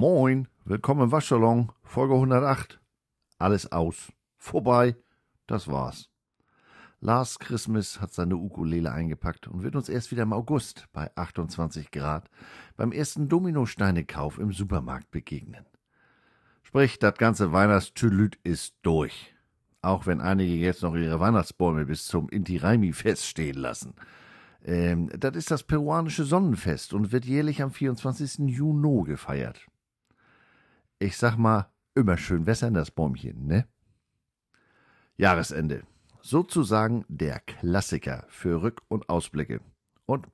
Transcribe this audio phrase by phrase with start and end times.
[0.00, 2.80] Moin, willkommen im Waschsalon, Folge 108.
[3.38, 4.10] Alles aus.
[4.38, 4.96] Vorbei.
[5.46, 6.08] Das war's.
[7.00, 11.90] Last Christmas hat seine Ukulele eingepackt und wird uns erst wieder im August bei 28
[11.90, 12.30] Grad
[12.78, 15.66] beim ersten Dominosteinekauf im Supermarkt begegnen.
[16.62, 19.34] Sprich, das ganze Weihnachtstülüt ist durch.
[19.82, 23.92] Auch wenn einige jetzt noch ihre Weihnachtsbäume bis zum Inti-Raimi-Fest stehen lassen.
[24.64, 28.48] Ähm, das ist das peruanische Sonnenfest und wird jährlich am 24.
[28.48, 29.69] Juni gefeiert.
[31.02, 33.66] Ich sag mal, immer schön wässern das Bäumchen, ne?
[35.16, 35.84] Jahresende.
[36.20, 39.62] Sozusagen der Klassiker für Rück- und Ausblicke.
[40.04, 40.28] Und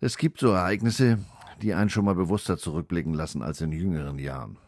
[0.00, 1.18] es gibt so Ereignisse,
[1.60, 4.58] die einen schon mal bewusster zurückblicken lassen als in jüngeren Jahren.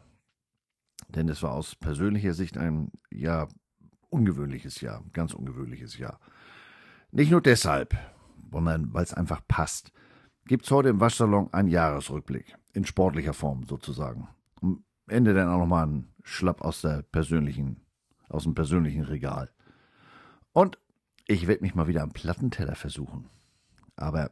[1.09, 3.47] Denn es war aus persönlicher Sicht ein, ja,
[4.09, 6.19] ungewöhnliches Jahr, ganz ungewöhnliches Jahr.
[7.13, 7.96] Nicht nur deshalb,
[8.51, 9.93] sondern weil es einfach passt,
[10.46, 14.27] gibt es heute im Waschsalon einen Jahresrückblick, in sportlicher Form sozusagen.
[14.63, 17.80] Am Ende dann auch nochmal einen Schlapp aus der persönlichen,
[18.29, 19.51] aus dem persönlichen Regal.
[20.52, 20.79] Und
[21.27, 23.29] ich werde mich mal wieder am Plattenteller versuchen.
[23.97, 24.30] Aber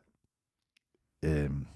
[1.22, 1.66] ähm,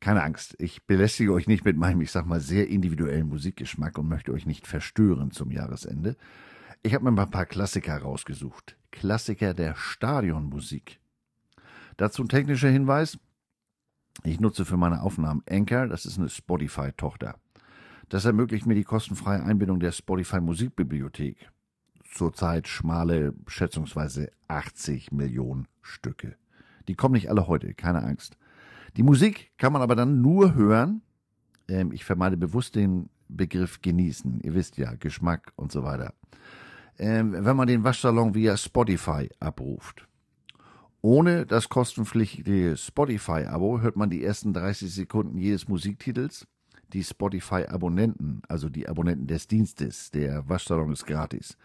[0.00, 4.08] keine Angst, ich belästige euch nicht mit meinem, ich sag mal, sehr individuellen Musikgeschmack und
[4.08, 6.16] möchte euch nicht verstören zum Jahresende.
[6.82, 8.76] Ich habe mir mal ein paar Klassiker rausgesucht.
[8.90, 11.00] Klassiker der Stadionmusik.
[11.96, 13.18] Dazu ein technischer Hinweis.
[14.22, 17.36] Ich nutze für meine Aufnahmen Anchor, das ist eine Spotify-Tochter.
[18.08, 21.50] Das ermöglicht mir die kostenfreie Einbindung der Spotify Musikbibliothek.
[22.12, 26.36] Zurzeit schmale, schätzungsweise 80 Millionen Stücke.
[26.86, 28.36] Die kommen nicht alle heute, keine Angst.
[28.96, 31.02] Die Musik kann man aber dann nur hören.
[31.66, 34.40] Ähm, ich vermeide bewusst den Begriff genießen.
[34.42, 36.14] Ihr wisst ja, Geschmack und so weiter.
[36.98, 40.06] Ähm, wenn man den Waschsalon via Spotify abruft.
[41.04, 46.46] Ohne das kostenpflichtige Spotify-Abo hört man die ersten 30 Sekunden jedes Musiktitels.
[46.94, 51.58] Die Spotify-Abonnenten, also die Abonnenten des Dienstes, der Waschsalon ist gratis,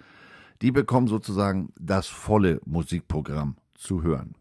[0.61, 4.35] die bekommen sozusagen das volle Musikprogramm zu hören.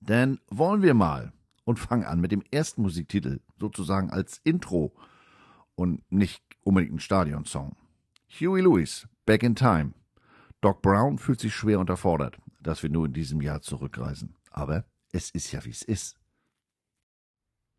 [0.00, 1.32] Denn wollen wir mal
[1.64, 4.92] und fangen an mit dem ersten Musiktitel, sozusagen als Intro
[5.74, 7.74] und nicht unbedingt ein Stadionsong.
[8.38, 9.94] Huey Lewis, Back in Time.
[10.60, 14.34] Doc Brown fühlt sich schwer unterfordert dass wir nur in diesem Jahr zurückreisen.
[14.50, 16.16] Aber es ist ja, wie es ist.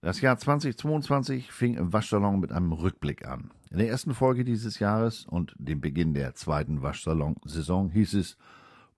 [0.02, 3.52] Das Jahr 2022 fing im Waschsalon mit einem Rückblick an.
[3.70, 8.38] In der ersten Folge dieses Jahres und dem Beginn der zweiten Waschsalon-Saison hieß es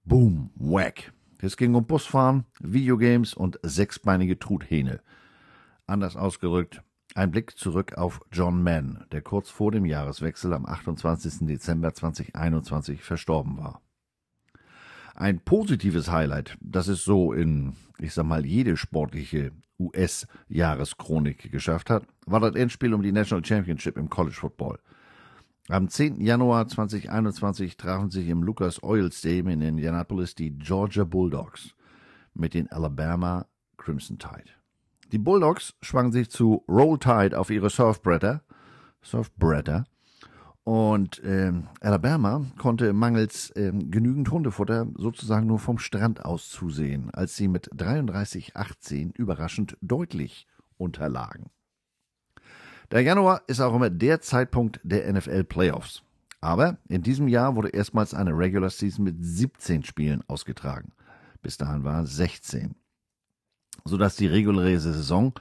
[0.03, 1.13] Boom, Whack.
[1.41, 5.01] Es ging um Busfahren, Videogames und sechsbeinige Truthähne.
[5.87, 6.83] Anders ausgerückt,
[7.15, 11.47] ein Blick zurück auf John Mann, der kurz vor dem Jahreswechsel am 28.
[11.47, 13.81] Dezember 2021 verstorben war.
[15.19, 22.03] Ein positives Highlight, das es so in, ich sag mal, jede sportliche US-Jahreschronik geschafft hat,
[22.25, 24.79] war das Endspiel um die National Championship im College Football.
[25.67, 26.21] Am 10.
[26.21, 31.75] Januar 2021 trafen sich im Lucas Oil Stadium in Indianapolis die Georgia Bulldogs
[32.33, 34.51] mit den Alabama Crimson Tide.
[35.11, 38.41] Die Bulldogs schwangen sich zu Roll Tide auf ihre Surfbretter,
[39.01, 39.83] Surfbretter
[40.69, 47.35] und ähm, Alabama konnte mangels ähm, genügend Hundefutter sozusagen nur vom Strand aus zusehen, als
[47.35, 50.45] sie mit 33-18 überraschend deutlich
[50.77, 51.49] unterlagen.
[52.91, 56.03] Der Januar ist auch immer der Zeitpunkt der NFL Playoffs.
[56.39, 60.91] Aber in diesem Jahr wurde erstmals eine Regular Season mit 17 Spielen ausgetragen.
[61.41, 62.75] Bis dahin waren es 16.
[63.85, 65.33] Sodass die reguläre Saison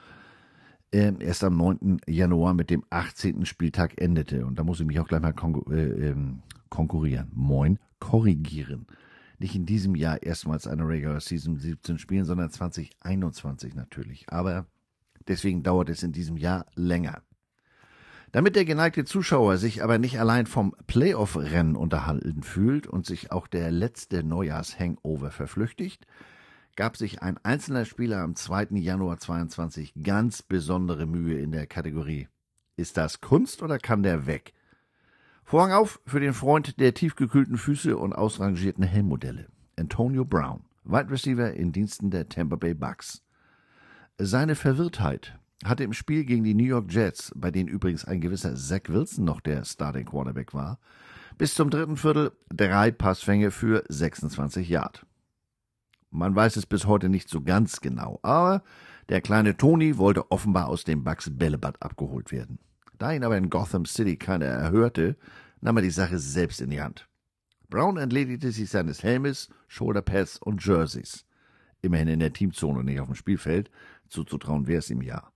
[0.92, 2.00] äh, erst am 9.
[2.06, 3.44] Januar mit dem 18.
[3.46, 4.46] Spieltag endete.
[4.46, 7.30] Und da muss ich mich auch gleich mal konkur äh, ähm, konkurrieren.
[7.34, 8.86] Moin, korrigieren.
[9.38, 14.26] Nicht in diesem Jahr erstmals eine Regular Season 17 spielen, sondern 2021 natürlich.
[14.28, 14.66] Aber
[15.28, 17.22] deswegen dauert es in diesem Jahr länger.
[18.32, 23.46] Damit der geneigte Zuschauer sich aber nicht allein vom Playoff-Rennen unterhalten fühlt und sich auch
[23.46, 26.06] der letzte Neujahrs-Hangover verflüchtigt,
[26.78, 28.68] gab sich ein einzelner Spieler am 2.
[28.74, 32.28] Januar 22 ganz besondere Mühe in der Kategorie.
[32.76, 34.54] Ist das Kunst oder kann der weg?
[35.42, 39.48] Vorhang auf für den Freund der tiefgekühlten Füße und ausrangierten Helmmodelle.
[39.76, 43.24] Antonio Brown, Wide Receiver in Diensten der Tampa Bay Bucks.
[44.16, 48.54] Seine Verwirrtheit hatte im Spiel gegen die New York Jets, bei denen übrigens ein gewisser
[48.54, 50.78] Zach Wilson noch der Starting Quarterback war,
[51.38, 55.07] bis zum dritten Viertel drei Passfänge für 26 Yard.
[56.10, 58.62] Man weiß es bis heute nicht so ganz genau, aber
[59.08, 62.58] der kleine Tony wollte offenbar aus dem Bucks Bällebad abgeholt werden.
[62.98, 65.16] Da ihn aber in Gotham City keiner erhörte,
[65.60, 67.08] nahm er die Sache selbst in die Hand.
[67.68, 71.26] Brown entledigte sich seines Helmes, Shoulderpads und Jerseys.
[71.82, 73.70] Immerhin in der Teamzone, nicht auf dem Spielfeld.
[74.08, 75.30] Zuzutrauen wäre es ihm ja.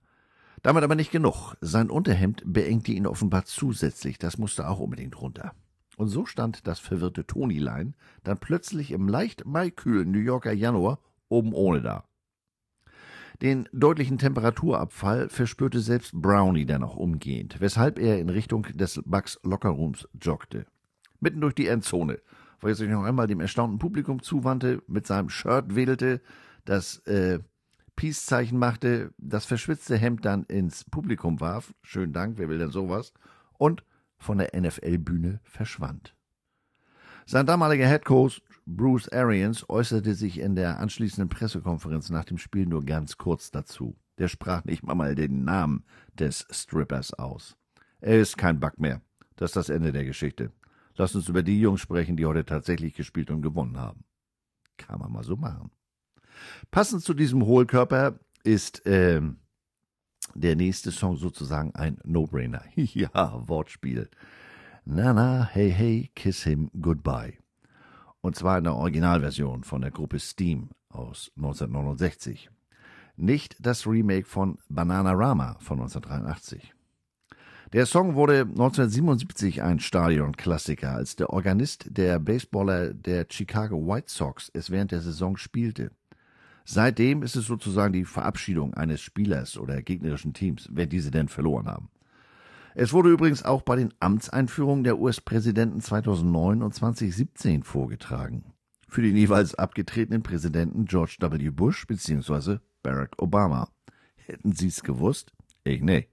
[0.61, 1.55] Damit aber nicht genug.
[1.61, 4.17] Sein Unterhemd beengte ihn offenbar zusätzlich.
[4.17, 5.53] Das musste auch unbedingt runter.
[5.97, 10.99] Und so stand das verwirrte Tonylein dann plötzlich im leicht maikühlen New Yorker Januar
[11.29, 12.05] oben ohne da.
[13.41, 19.39] Den deutlichen Temperaturabfall verspürte selbst Brownie dann auch umgehend, weshalb er in Richtung des Bucks
[19.43, 20.65] Lockerrooms joggte.
[21.19, 22.19] Mitten durch die Endzone,
[22.59, 26.21] wo er sich noch einmal dem erstaunten Publikum zuwandte, mit seinem Shirt wedelte,
[26.65, 27.39] das äh,
[27.95, 33.13] Peace-Zeichen machte, das verschwitzte Hemd dann ins Publikum warf, schönen Dank, wer will denn sowas,
[33.57, 33.83] und
[34.23, 36.15] von der NFL-Bühne verschwand.
[37.25, 42.83] Sein damaliger Headcoach Bruce Arians äußerte sich in der anschließenden Pressekonferenz nach dem Spiel nur
[42.83, 43.97] ganz kurz dazu.
[44.17, 47.57] Der sprach nicht mal den Namen des Strippers aus.
[47.99, 49.01] Er ist kein Bug mehr.
[49.35, 50.51] Das ist das Ende der Geschichte.
[50.95, 54.03] Lass uns über die Jungs sprechen, die heute tatsächlich gespielt und gewonnen haben.
[54.77, 55.71] Kann man mal so machen.
[56.71, 59.21] Passend zu diesem Hohlkörper ist äh,
[60.35, 62.63] der nächste Song sozusagen ein No-Brainer.
[62.75, 63.09] ja,
[63.47, 64.09] Wortspiel.
[64.85, 67.37] Na na, hey hey, kiss him goodbye.
[68.21, 72.49] Und zwar in der Originalversion von der Gruppe Steam aus 1969.
[73.15, 76.73] Nicht das Remake von Bananarama von 1983.
[77.73, 84.51] Der Song wurde 1977 ein Stadionklassiker, als der Organist der Baseballer der Chicago White Sox
[84.53, 85.89] es während der Saison spielte.
[86.65, 91.67] Seitdem ist es sozusagen die Verabschiedung eines Spielers oder gegnerischen Teams, wenn diese denn verloren
[91.67, 91.89] haben.
[92.75, 98.53] Es wurde übrigens auch bei den Amtseinführungen der US-Präsidenten 2009 und 2017 vorgetragen.
[98.87, 101.49] Für den jeweils abgetretenen Präsidenten George W.
[101.49, 102.57] Bush bzw.
[102.81, 103.69] Barack Obama.
[104.15, 105.33] Hätten Sie es gewusst?
[105.63, 106.07] Ich nee.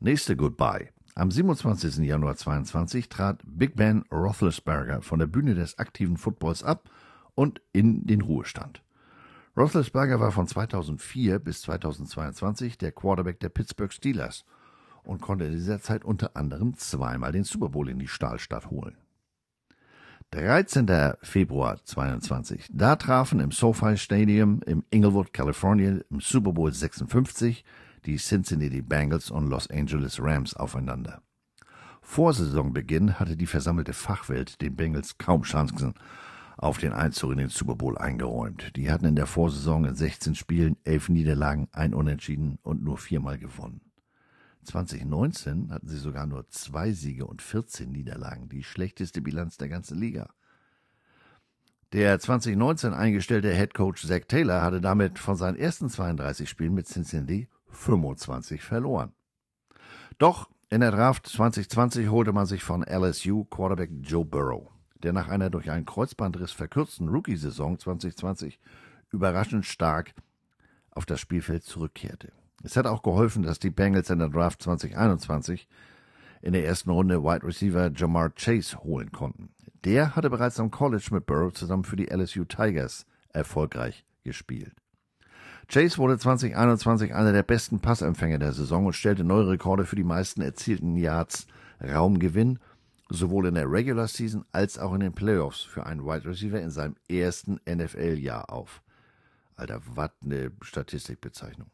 [0.00, 0.90] Nächste Goodbye.
[1.14, 1.98] Am 27.
[1.98, 6.90] Januar 22 trat Big Ben Roethlisberger von der Bühne des aktiven Footballs ab
[7.34, 8.82] und in den Ruhestand.
[9.56, 14.44] Roethlisberger war von 2004 bis 2022 der Quarterback der Pittsburgh Steelers
[15.04, 18.96] und konnte in dieser Zeit unter anderem zweimal den Super Bowl in die Stahlstadt holen.
[20.32, 21.14] 13.
[21.22, 22.68] Februar 22.
[22.72, 27.64] Da trafen im SoFi Stadium im Inglewood, California, im Super Bowl 56
[28.04, 31.22] die Cincinnati Bengals und Los Angeles Rams aufeinander.
[32.02, 35.94] Vor Saisonbeginn hatte die versammelte Fachwelt den Bengals kaum Chancen
[36.64, 38.74] auf den Einzug in den Super Bowl eingeräumt.
[38.76, 43.36] Die hatten in der Vorsaison in 16 Spielen elf Niederlagen, ein Unentschieden und nur viermal
[43.36, 43.82] gewonnen.
[44.62, 49.98] 2019 hatten sie sogar nur zwei Siege und 14 Niederlagen, die schlechteste Bilanz der ganzen
[49.98, 50.30] Liga.
[51.92, 56.86] Der 2019 eingestellte Head Coach Zach Taylor hatte damit von seinen ersten 32 Spielen mit
[56.88, 59.12] Cincinnati 25 verloren.
[60.16, 64.73] Doch in der Draft 2020 holte man sich von LSU Quarterback Joe Burrow
[65.04, 68.58] der nach einer durch einen Kreuzbandriss verkürzten Rookie-Saison 2020
[69.12, 70.14] überraschend stark
[70.90, 72.32] auf das Spielfeld zurückkehrte.
[72.62, 75.68] Es hat auch geholfen, dass die Bengals in der Draft 2021
[76.40, 79.50] in der ersten Runde Wide Receiver Jamar Chase holen konnten.
[79.84, 84.74] Der hatte bereits am College mit Burrow zusammen für die LSU Tigers erfolgreich gespielt.
[85.68, 90.04] Chase wurde 2021 einer der besten Passempfänger der Saison und stellte neue Rekorde für die
[90.04, 91.46] meisten erzielten Yards
[91.82, 92.58] Raumgewinn
[93.08, 96.70] sowohl in der Regular Season als auch in den Playoffs für einen Wide Receiver in
[96.70, 98.82] seinem ersten NFL-Jahr auf.
[99.56, 101.70] Alter, was eine Statistikbezeichnung.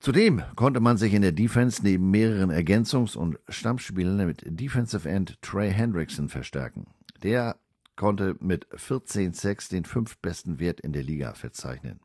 [0.00, 5.40] Zudem konnte man sich in der Defense neben mehreren Ergänzungs- und Stammspielern mit Defensive End
[5.40, 6.86] Trey Hendrickson verstärken.
[7.22, 7.56] Der
[7.96, 12.00] konnte mit 14 Sacks den fünftbesten Wert in der Liga verzeichnen.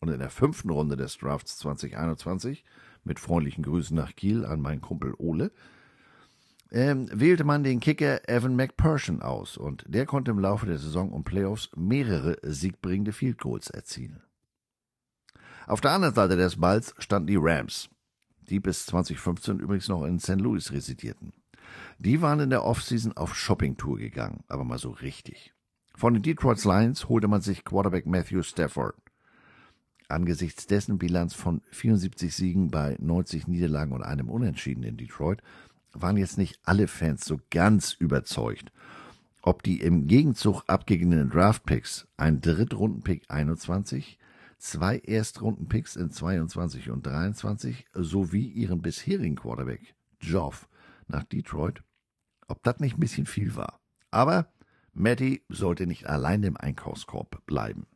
[0.00, 2.64] Und in der fünften Runde des Drafts 2021,
[3.04, 5.50] mit freundlichen Grüßen nach Kiel an meinen Kumpel Ole,
[6.70, 11.10] ähm, wählte man den Kicker Evan McPherson aus und der konnte im Laufe der Saison
[11.12, 14.22] und Playoffs mehrere siegbringende Field Goals erzielen.
[15.66, 17.90] Auf der anderen Seite des Balls standen die Rams,
[18.48, 20.40] die bis 2015 übrigens noch in St.
[20.40, 21.32] Louis residierten.
[21.98, 25.52] Die waren in der Offseason auf Shoppingtour gegangen, aber mal so richtig.
[25.94, 28.94] Von den Detroit Lions holte man sich Quarterback Matthew Stafford.
[30.08, 35.42] Angesichts dessen Bilanz von 74 Siegen bei 90 Niederlagen und einem Unentschieden in Detroit
[35.92, 38.72] waren jetzt nicht alle Fans so ganz überzeugt,
[39.42, 44.18] ob die im Gegenzug abgegebenen Draftpicks, ein Drittrundenpick 21,
[44.58, 50.68] zwei Erstrundenpicks in 22 und 23 sowie ihren bisherigen Quarterback Joff
[51.06, 51.82] nach Detroit,
[52.48, 53.80] ob das nicht ein bisschen viel war.
[54.10, 54.52] Aber
[54.92, 57.86] Matty sollte nicht allein im Einkaufskorb bleiben.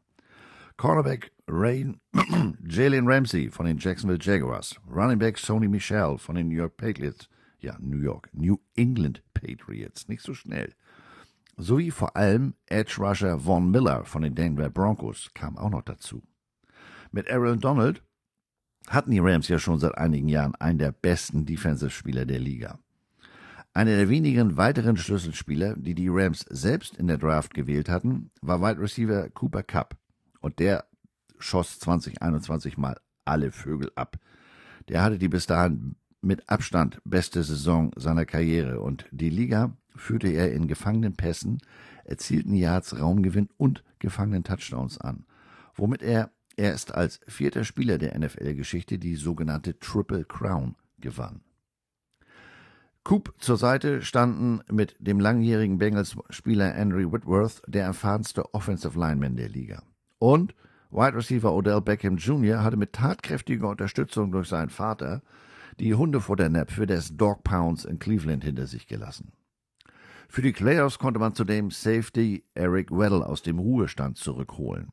[0.76, 2.00] Cornerback Rain,
[2.66, 7.28] Jalen Ramsey von den Jacksonville Jaguars, Running Back Sony Michel von den New York Patriots,
[7.62, 10.75] ja, New York, New England Patriots, nicht so schnell.
[11.57, 16.23] Sowie vor allem Edge Rusher Von Miller von den Denver Broncos kam auch noch dazu.
[17.11, 18.02] Mit Aaron Donald
[18.88, 22.78] hatten die Rams ja schon seit einigen Jahren einen der besten Defensive-Spieler der Liga.
[23.75, 28.61] Einer der wenigen weiteren Schlüsselspieler, die die Rams selbst in der Draft gewählt hatten, war
[28.61, 29.97] Wide Receiver Cooper Cup.
[30.40, 30.85] Und der
[31.38, 34.19] schoss 2021 mal alle Vögel ab.
[34.88, 40.29] Der hatte die bis dahin mit Abstand beste Saison seiner Karriere und die Liga führte
[40.29, 41.59] er in gefangenen Pässen,
[42.05, 45.26] erzielten Yards, Raumgewinn und gefangenen Touchdowns an,
[45.75, 51.41] womit er erst als vierter Spieler der NFL-Geschichte die sogenannte Triple Crown gewann.
[53.05, 59.49] Coop zur Seite standen mit dem langjährigen Bengals-Spieler Andrew Whitworth der erfahrenste Offensive Lineman der
[59.49, 59.83] Liga.
[60.19, 60.55] Und
[60.91, 62.62] Wide Receiver Odell Beckham Jr.
[62.62, 65.23] hatte mit tatkräftiger Unterstützung durch seinen Vater
[65.81, 69.33] die Hundefutternnäpfe des Dog Pounds in Cleveland hinter sich gelassen.
[70.29, 74.88] Für die Playoffs konnte man zudem Safety Eric Weddle aus dem Ruhestand zurückholen.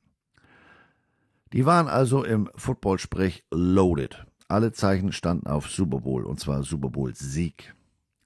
[1.53, 4.25] Die waren also im Football-Sprech loaded.
[4.48, 7.74] Alle Zeichen standen auf Super Bowl, und zwar Super Bowl Sieg.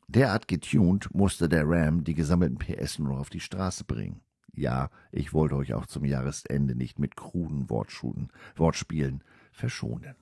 [0.07, 4.21] Derart getuned musste der Ram die gesammelten PS nur auf die Straße bringen.
[4.55, 10.15] Ja, ich wollte euch auch zum Jahresende nicht mit kruden Wortspielen verschonen.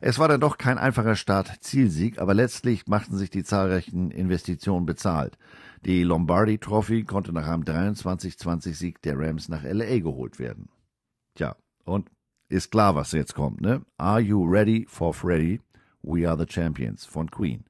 [0.00, 5.38] Es war dann doch kein einfacher Start-Zielsieg, aber letztlich machten sich die zahlreichen Investitionen bezahlt.
[5.84, 10.68] Die Lombardi Trophy konnte nach einem 23-20-Sieg der Rams nach LA geholt werden.
[11.34, 12.10] Tja, und
[12.48, 13.84] ist klar, was jetzt kommt, ne?
[13.96, 15.60] Are you ready for Freddy?
[16.02, 17.64] We are the Champions von Queen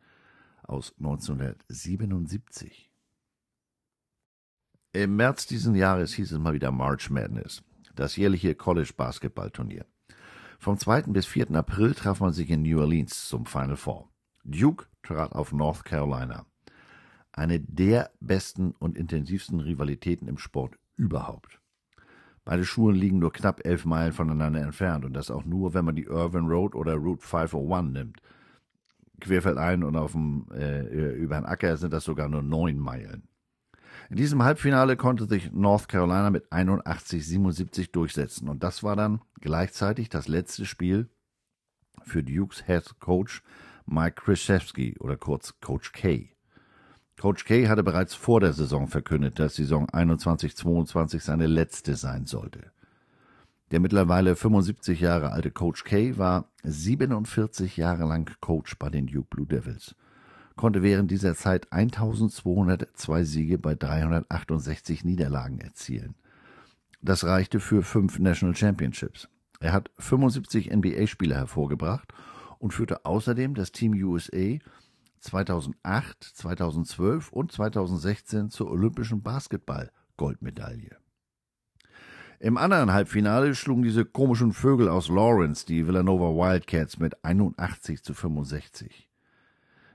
[0.64, 2.90] aus 1977.
[4.92, 7.62] Im März diesen Jahres hieß es mal wieder March Madness,
[7.94, 9.86] das jährliche College-Basketball-Turnier.
[10.58, 11.02] Vom 2.
[11.02, 11.50] bis 4.
[11.52, 14.08] April traf man sich in New Orleans zum Final Four.
[14.44, 16.46] Duke trat auf North Carolina.
[17.32, 21.60] Eine der besten und intensivsten Rivalitäten im Sport überhaupt.
[22.44, 25.96] Beide Schulen liegen nur knapp elf Meilen voneinander entfernt und das auch nur, wenn man
[25.96, 28.20] die Irvin Road oder Route 501 nimmt.
[29.20, 33.28] Querfeldein und auf dem, äh, über den Acker sind das sogar nur neun Meilen.
[34.10, 40.08] In diesem Halbfinale konnte sich North Carolina mit 81-77 durchsetzen und das war dann gleichzeitig
[40.08, 41.08] das letzte Spiel
[42.02, 43.42] für Dukes Head Coach
[43.86, 46.30] Mike Krzyzewski oder kurz Coach K.
[47.18, 52.72] Coach K hatte bereits vor der Saison verkündet, dass Saison 21-22 seine letzte sein sollte.
[53.70, 59.28] Der mittlerweile 75 Jahre alte Coach K war 47 Jahre lang Coach bei den Duke
[59.30, 59.94] Blue Devils
[60.56, 66.14] konnte während dieser Zeit 1202 Siege bei 368 Niederlagen erzielen.
[67.06, 69.28] Das reichte für fünf National Championships.
[69.60, 72.12] Er hat 75 NBA-Spieler hervorgebracht
[72.58, 74.58] und führte außerdem das Team USA
[75.20, 80.96] 2008, 2012 und 2016 zur olympischen Basketball-Goldmedaille.
[82.40, 88.14] Im anderen Halbfinale schlugen diese komischen Vögel aus Lawrence die Villanova Wildcats mit 81 zu
[88.14, 89.05] 65.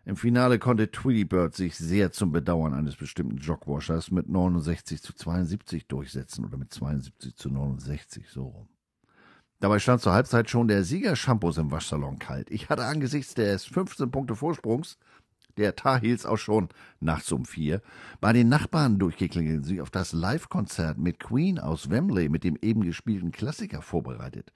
[0.04, 5.14] Im Finale konnte Tweety Bird sich sehr zum Bedauern eines bestimmten Jogwashers mit 69 zu
[5.14, 8.68] 72 durchsetzen oder mit 72 zu 69, so rum.
[9.60, 12.50] Dabei stand zur Halbzeit schon der Sieger-Shampoos im Waschsalon kalt.
[12.50, 14.98] Ich hatte angesichts des 15 Punkte Vorsprungs
[15.58, 17.82] der Tar Heels auch schon nachts um vier
[18.20, 22.82] bei den Nachbarn durchgeklingelt, sich auf das Live-Konzert mit Queen aus Wembley mit dem eben
[22.84, 24.52] gespielten Klassiker vorbereitet.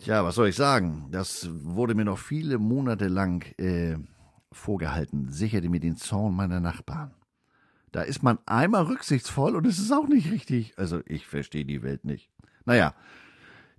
[0.00, 1.08] Tja, was soll ich sagen?
[1.10, 3.98] Das wurde mir noch viele Monate lang äh,
[4.50, 5.30] vorgehalten.
[5.30, 7.12] Sicherte mir den Zorn meiner Nachbarn.
[7.92, 10.72] Da ist man einmal rücksichtsvoll und es ist auch nicht richtig.
[10.78, 12.30] Also ich verstehe die Welt nicht.
[12.64, 12.94] Naja,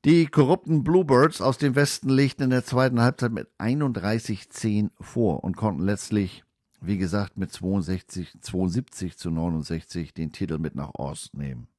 [0.05, 5.57] die korrupten Bluebirds aus dem Westen legten in der zweiten Halbzeit mit 31-10 vor und
[5.57, 6.43] konnten letztlich,
[6.81, 11.70] wie gesagt, mit 62, 72 zu 69 den Titel mit nach Ost nehmen.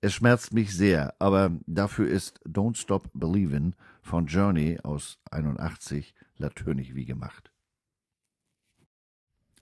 [0.00, 6.94] Es schmerzt mich sehr, aber dafür ist Don't Stop Believin' von Journey aus 81 natürlich
[6.94, 7.50] wie gemacht.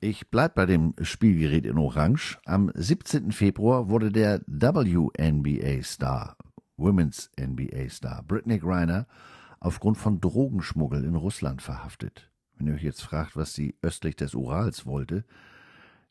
[0.01, 2.39] Ich bleib bei dem Spielgerät in Orange.
[2.45, 3.33] Am 17.
[3.33, 6.37] Februar wurde der WNBA-Star,
[6.77, 9.07] Women's NBA-Star, Brittany Griner
[9.61, 12.31] aufgrund von Drogenschmuggel in Russland verhaftet.
[12.57, 15.25] Wenn ihr euch jetzt fragt, was sie östlich des Urals wollte,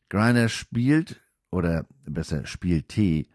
[0.08, 1.20] Griner spielt,
[1.54, 3.26] oder besser spielte,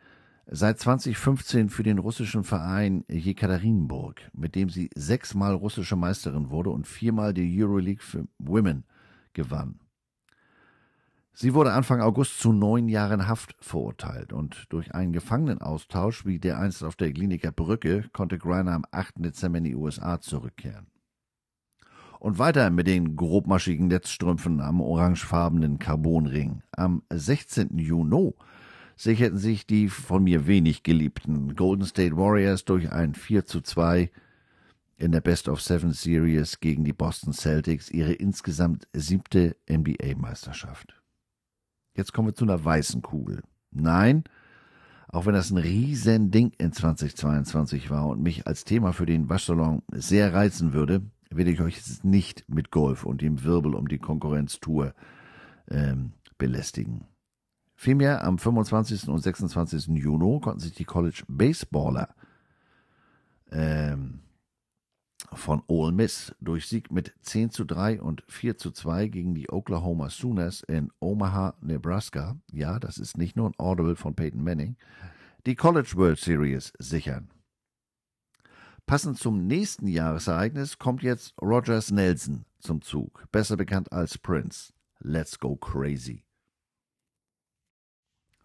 [0.51, 6.87] seit 2015 für den russischen Verein Jekaterinburg, mit dem sie sechsmal russische Meisterin wurde und
[6.87, 8.83] viermal die Euroleague für Women
[9.33, 9.79] gewann.
[11.33, 16.59] Sie wurde Anfang August zu neun Jahren Haft verurteilt und durch einen Gefangenenaustausch wie der
[16.59, 19.23] einst auf der Kliniker Brücke konnte Greiner am 8.
[19.23, 20.87] Dezember in die USA zurückkehren.
[22.19, 26.61] Und weiter mit den grobmaschigen Netzstrümpfen am orangefarbenen Carbonring.
[26.71, 27.77] Am 16.
[27.77, 28.33] Juni
[28.99, 34.11] sicherten sich die von mir wenig geliebten Golden State Warriors durch ein 4 zu 2
[34.97, 41.01] in der Best of Seven Series gegen die Boston Celtics ihre insgesamt siebte NBA-Meisterschaft.
[41.95, 43.41] Jetzt kommen wir zu einer weißen Kugel.
[43.71, 44.25] Nein,
[45.07, 49.29] auch wenn das ein riesen Ding in 2022 war und mich als Thema für den
[49.29, 53.87] Waschsalon sehr reizen würde, will ich euch jetzt nicht mit Golf und dem Wirbel um
[53.87, 54.93] die Konkurrenztour
[55.69, 57.05] ähm, belästigen.
[57.81, 59.07] Vielmehr am 25.
[59.07, 59.87] und 26.
[59.95, 62.13] Juni konnten sich die College Baseballer
[63.51, 64.19] ähm,
[65.31, 69.49] von Ole Miss durch Sieg mit 10 zu 3 und 4 zu 2 gegen die
[69.49, 74.75] Oklahoma Sooners in Omaha, Nebraska, ja, das ist nicht nur ein Audible von Peyton Manning,
[75.45, 77.29] die College World Series sichern.
[78.87, 84.73] Passend zum nächsten Jahresereignis kommt jetzt Rogers Nelson zum Zug, besser bekannt als Prince.
[84.99, 86.25] Let's go crazy.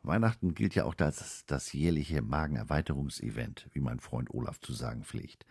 [0.05, 5.47] Weihnachten gilt ja auch als das jährliche Magenerweiterungsevent, wie mein Freund Olaf zu sagen pflegt.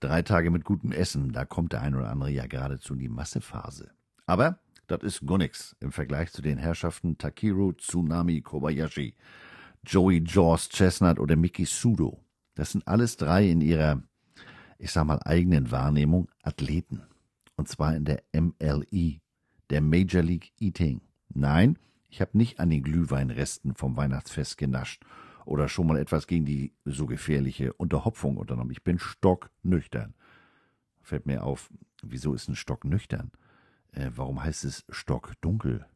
[0.00, 3.08] Drei Tage mit gutem Essen, da kommt der ein oder andere ja geradezu in die
[3.08, 3.90] Massephase.
[4.26, 5.38] Aber das ist gar
[5.80, 9.14] im Vergleich zu den Herrschaften Takiru Tsunami Kobayashi,
[9.84, 12.20] Joey Jaws Chestnut oder Mickey Sudo.
[12.54, 14.02] Das sind alles drei in ihrer,
[14.78, 17.02] ich sag mal, eigenen Wahrnehmung Athleten.
[17.56, 19.20] Und zwar in der MLE,
[19.70, 21.00] der Major League Eating.
[21.28, 21.78] Nein,
[22.14, 25.04] ich habe nicht an den Glühweinresten vom Weihnachtsfest genascht
[25.46, 28.70] oder schon mal etwas gegen die so gefährliche Unterhopfung unternommen.
[28.70, 30.14] Ich bin stocknüchtern.
[31.02, 31.70] Fällt mir auf,
[32.04, 33.32] wieso ist ein Stock nüchtern?
[33.90, 35.86] Äh, warum heißt es stockdunkel?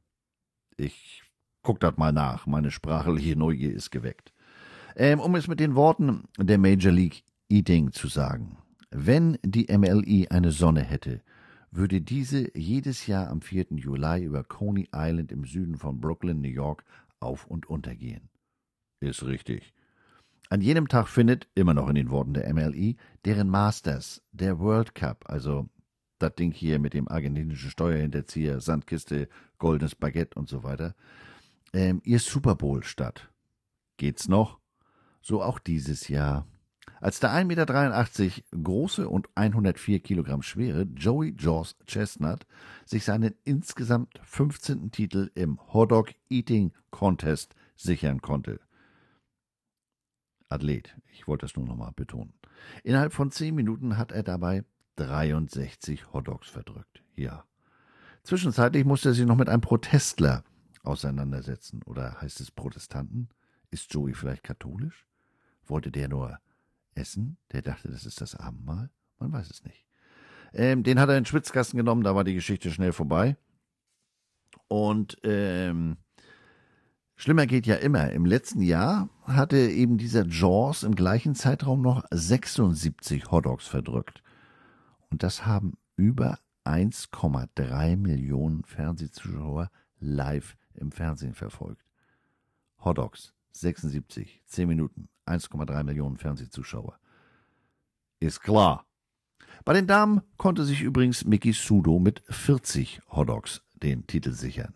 [0.76, 1.22] Ich
[1.62, 2.46] guck das mal nach.
[2.46, 4.32] Meine sprachliche Neugier ist geweckt.
[4.96, 8.58] Ähm, um es mit den Worten der Major League Eating zu sagen.
[8.90, 11.22] Wenn die MLE eine Sonne hätte,
[11.70, 13.66] würde diese jedes Jahr am 4.
[13.70, 16.84] Juli über Coney Island im Süden von Brooklyn, New York,
[17.20, 18.28] auf und untergehen.
[19.00, 19.74] Ist richtig.
[20.50, 24.94] An jenem Tag findet, immer noch in den Worten der MLE, deren Masters, der World
[24.94, 25.68] Cup, also
[26.18, 29.28] das Ding hier mit dem argentinischen Steuerhinterzieher, Sandkiste,
[29.59, 30.94] goldenes Baguette und so weiter,
[31.72, 33.31] ähm, ihr Super Bowl statt.
[33.98, 34.59] Geht's noch?
[35.20, 36.46] So auch dieses Jahr.
[37.00, 37.44] Als der 1,83
[38.24, 42.46] Meter große und 104 Kilogramm schwere Joey Jaws Chestnut
[42.84, 44.90] sich seinen insgesamt 15.
[44.90, 48.61] Titel im Hotdog Eating Contest sichern konnte.
[50.48, 50.96] Athlet.
[51.12, 52.32] Ich wollte das nur nochmal betonen.
[52.82, 54.64] Innerhalb von zehn Minuten hat er dabei
[54.96, 57.02] 63 Hotdogs verdrückt.
[57.14, 57.44] Ja.
[58.24, 60.42] Zwischenzeitlich musste er sich noch mit einem Protestler
[60.82, 61.82] auseinandersetzen.
[61.84, 63.28] Oder heißt es Protestanten?
[63.70, 65.06] Ist Joey vielleicht katholisch?
[65.66, 66.38] Wollte der nur
[66.98, 67.38] essen?
[67.52, 68.90] Der dachte, das ist das Abendmahl?
[69.18, 69.87] Man weiß es nicht.
[70.52, 73.37] Ähm, den hat er in den Schwitzkasten genommen, da war die Geschichte schnell vorbei.
[74.68, 75.96] Und ähm,
[77.16, 78.11] Schlimmer geht ja immer.
[78.12, 84.22] Im letzten Jahr hatte eben dieser Jaws im gleichen Zeitraum noch 76 Hotdogs verdrückt.
[85.11, 91.84] Und das haben über 1,3 Millionen Fernsehzuschauer live im Fernsehen verfolgt.
[92.78, 96.98] Hotdogs, 76, 10 Minuten, 1,3 Millionen Fernsehzuschauer.
[98.20, 98.86] Ist klar.
[99.64, 104.74] Bei den Damen konnte sich übrigens Mickey Sudo mit 40 Hotdogs den Titel sichern.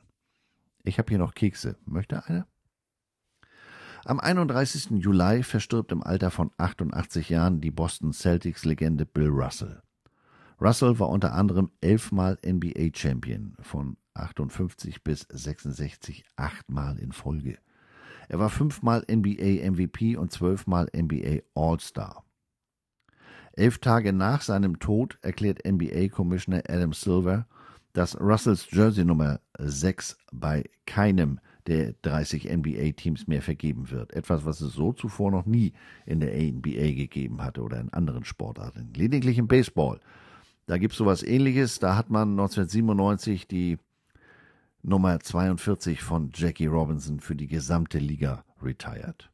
[0.84, 1.76] Ich habe hier noch Kekse.
[1.84, 2.46] Möchte einer?
[4.04, 4.90] Am 31.
[5.02, 9.80] Juli verstirbt im Alter von 88 Jahren die Boston Celtics-Legende Bill Russell.
[10.60, 17.58] Russell war unter anderem elfmal NBA-Champion, von 58 bis 66 achtmal in Folge.
[18.32, 22.24] Er war fünfmal NBA-MVP und zwölfmal NBA All-Star.
[23.52, 27.46] Elf Tage nach seinem Tod erklärt NBA-Commissioner Adam Silver,
[27.92, 34.14] dass Russells Jersey Nummer 6 bei keinem der 30 NBA-Teams mehr vergeben wird.
[34.14, 35.74] Etwas, was es so zuvor noch nie
[36.06, 38.94] in der NBA gegeben hatte oder in anderen Sportarten.
[38.96, 40.00] Lediglich im Baseball.
[40.64, 41.80] Da gibt es sowas ähnliches.
[41.80, 43.76] Da hat man 1997 die
[44.82, 49.30] Nummer 42 von Jackie Robinson für die gesamte Liga retired.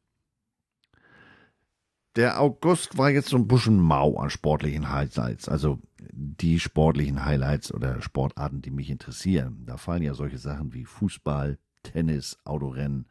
[2.15, 5.79] Der August war jetzt so ein bisschen mau an sportlichen Highlights, also
[6.11, 9.63] die sportlichen Highlights oder Sportarten, die mich interessieren.
[9.65, 13.07] Da fallen ja solche Sachen wie Fußball, Tennis, Autorennen,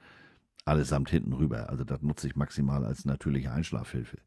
[0.64, 1.70] allesamt hinten rüber.
[1.70, 4.18] Also das nutze ich maximal als natürliche Einschlafhilfe.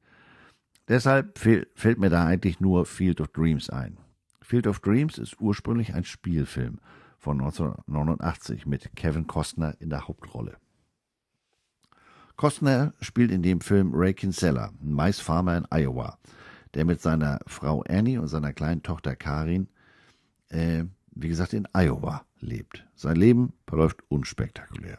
[0.88, 3.98] Deshalb fällt mir da eigentlich nur Field of Dreams ein.
[4.42, 6.80] Field of Dreams ist ursprünglich ein Spielfilm
[7.22, 10.58] von 1989 mit Kevin Costner in der Hauptrolle.
[12.36, 16.18] Costner spielt in dem Film Ray Kinsella, ein Maisfarmer in Iowa,
[16.74, 19.70] der mit seiner Frau Annie und seiner kleinen Tochter Karin,
[20.50, 22.88] äh, wie gesagt, in Iowa lebt.
[22.96, 24.98] Sein Leben verläuft unspektakulär.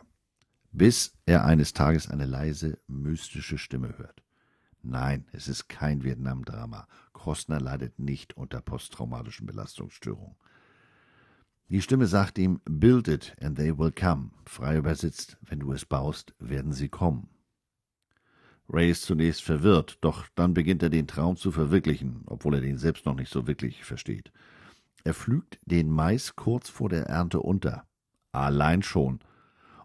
[0.70, 4.22] Bis er eines Tages eine leise, mystische Stimme hört.
[4.82, 6.86] Nein, es ist kein Vietnam-Drama.
[7.12, 10.36] Costner leidet nicht unter posttraumatischen Belastungsstörungen.
[11.72, 14.28] Die Stimme sagt ihm, build it and they will come.
[14.44, 17.30] Frei übersetzt, wenn du es baust, werden sie kommen.
[18.68, 22.76] Ray ist zunächst verwirrt, doch dann beginnt er den Traum zu verwirklichen, obwohl er den
[22.76, 24.32] selbst noch nicht so wirklich versteht.
[25.02, 27.86] Er pflügt den Mais kurz vor der Ernte unter,
[28.32, 29.20] allein schon,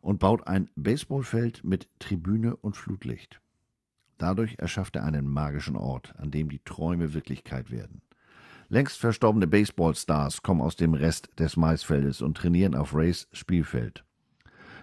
[0.02, 3.40] und baut ein Baseballfeld mit Tribüne und Flutlicht.
[4.18, 8.02] Dadurch erschafft er einen magischen Ort, an dem die Träume Wirklichkeit werden.
[8.70, 14.04] Längst verstorbene Baseballstars kommen aus dem Rest des Maisfeldes und trainieren auf Rays Spielfeld.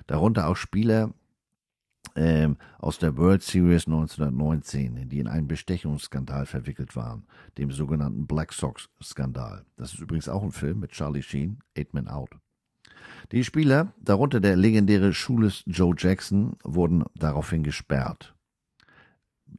[0.06, 1.12] Darunter auch Spieler,
[2.16, 7.26] ähm, aus der World Series 1919, die in einen Bestechungsskandal verwickelt waren,
[7.58, 9.64] dem sogenannten Black Sox-Skandal.
[9.76, 12.30] Das ist übrigens auch ein Film mit Charlie Sheen, Eight Men Out.
[13.32, 18.34] Die Spieler, darunter der legendäre Schules Joe Jackson, wurden daraufhin gesperrt.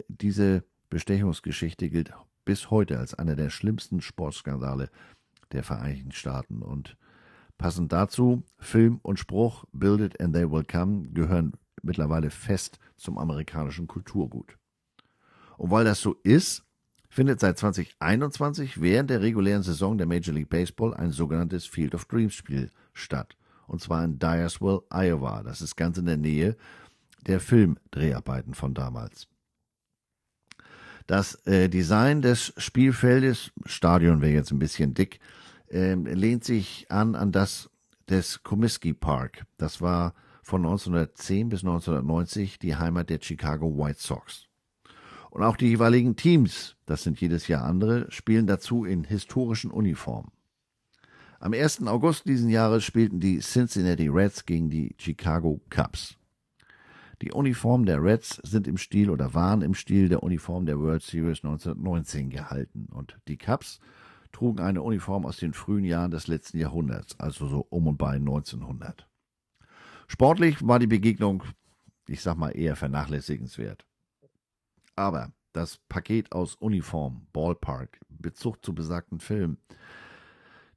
[0.07, 2.13] Diese Bestechungsgeschichte gilt
[2.45, 4.89] bis heute als einer der schlimmsten Sportskandale
[5.51, 6.97] der Vereinigten Staaten und
[7.57, 13.17] passend dazu Film und Spruch Build it and they will come gehören mittlerweile fest zum
[13.17, 14.57] amerikanischen Kulturgut.
[15.57, 16.63] Und weil das so ist,
[17.09, 22.05] findet seit 2021 während der regulären Saison der Major League Baseball ein sogenanntes Field of
[22.05, 23.37] Dreams Spiel statt.
[23.67, 25.41] Und zwar in Dyersville, Iowa.
[25.43, 26.55] Das ist ganz in der Nähe
[27.25, 29.27] der Filmdreharbeiten von damals.
[31.07, 35.19] Das äh, Design des Spielfeldes, Stadion wäre jetzt ein bisschen dick,
[35.69, 37.69] äh, lehnt sich an an das
[38.09, 39.45] des Comiskey Park.
[39.57, 40.13] Das war
[40.43, 44.47] von 1910 bis 1990 die Heimat der Chicago White Sox.
[45.31, 50.31] Und auch die jeweiligen Teams, das sind jedes Jahr andere, spielen dazu in historischen Uniformen.
[51.39, 51.85] Am 1.
[51.87, 56.15] August diesen Jahres spielten die Cincinnati Reds gegen die Chicago Cubs.
[57.21, 61.01] Die Uniformen der Reds sind im Stil oder waren im Stil der Uniform der World
[61.01, 63.79] Series 1919 gehalten und die Cubs
[64.31, 68.15] trugen eine Uniform aus den frühen Jahren des letzten Jahrhunderts, also so um und bei
[68.15, 69.07] 1900.
[70.07, 71.43] Sportlich war die Begegnung,
[72.07, 73.85] ich sag mal, eher vernachlässigenswert.
[74.95, 79.57] Aber das Paket aus Uniform, Ballpark, Bezug zu besagten Film,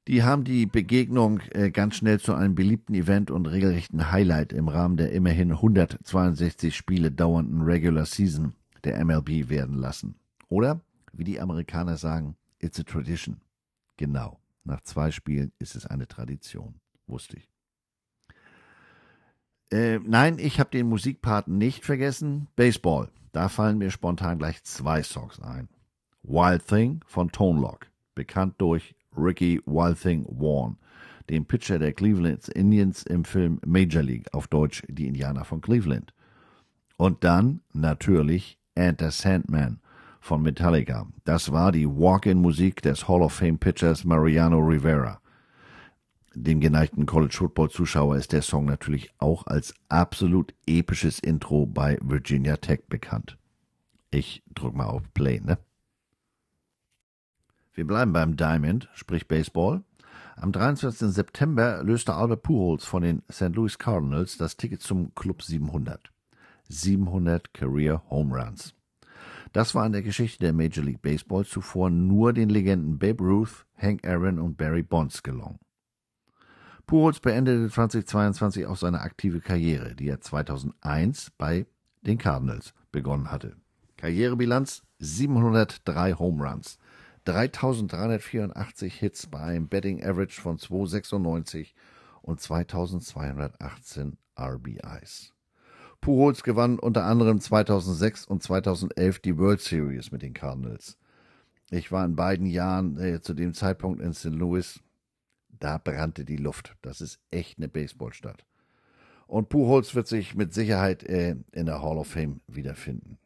[0.09, 4.67] die haben die Begegnung äh, ganz schnell zu einem beliebten Event und regelrechten Highlight im
[4.67, 10.15] Rahmen der immerhin 162 Spiele dauernden Regular Season der MLB werden lassen.
[10.47, 10.81] Oder,
[11.13, 13.39] wie die Amerikaner sagen, it's a tradition.
[13.97, 17.47] Genau, nach zwei Spielen ist es eine Tradition, wusste ich.
[19.71, 22.47] Äh, nein, ich habe den Musikpart nicht vergessen.
[22.55, 23.11] Baseball.
[23.31, 25.69] Da fallen mir spontan gleich zwei Songs ein.
[26.23, 30.77] Wild Thing von Tone Lock, bekannt durch Ricky Wild Thing Warren,
[31.29, 36.13] dem Pitcher der Cleveland Indians im Film Major League, auf Deutsch die Indianer von Cleveland.
[36.97, 39.79] Und dann natürlich Enter Sandman
[40.19, 41.07] von Metallica.
[41.23, 45.21] Das war die Walk-in-Musik des Hall of Fame Pitchers Mariano Rivera.
[46.35, 51.97] Dem geneigten College Football Zuschauer ist der Song natürlich auch als absolut episches Intro bei
[52.01, 53.37] Virginia Tech bekannt.
[54.11, 55.57] Ich drück mal auf Play, ne?
[57.79, 59.85] Wir bleiben beim Diamond, sprich Baseball.
[60.35, 61.13] Am 23.
[61.13, 63.55] September löste Albert Pujols von den St.
[63.55, 66.11] Louis Cardinals das Ticket zum Club 700.
[66.67, 68.75] 700 Career Home Runs.
[69.53, 73.65] Das war in der Geschichte der Major League Baseball zuvor nur den Legenden Babe Ruth,
[73.77, 75.59] Hank Aaron und Barry Bonds gelungen.
[76.85, 81.65] Pujols beendete 2022 auch seine aktive Karriere, die er 2001 bei
[82.01, 83.55] den Cardinals begonnen hatte.
[83.95, 86.78] Karrierebilanz 703 Home Runs,
[87.29, 91.75] 3384 Hits bei einem Betting Average von 296
[92.21, 95.33] und 2218 RBIs.
[96.01, 100.97] Pujols gewann unter anderem 2006 und 2011 die World Series mit den Cardinals.
[101.69, 104.25] Ich war in beiden Jahren äh, zu dem Zeitpunkt in St.
[104.25, 104.81] Louis
[105.59, 106.75] da brannte die Luft.
[106.81, 108.45] Das ist echt eine Baseballstadt.
[109.27, 113.19] Und Pujols wird sich mit Sicherheit äh, in der Hall of Fame wiederfinden.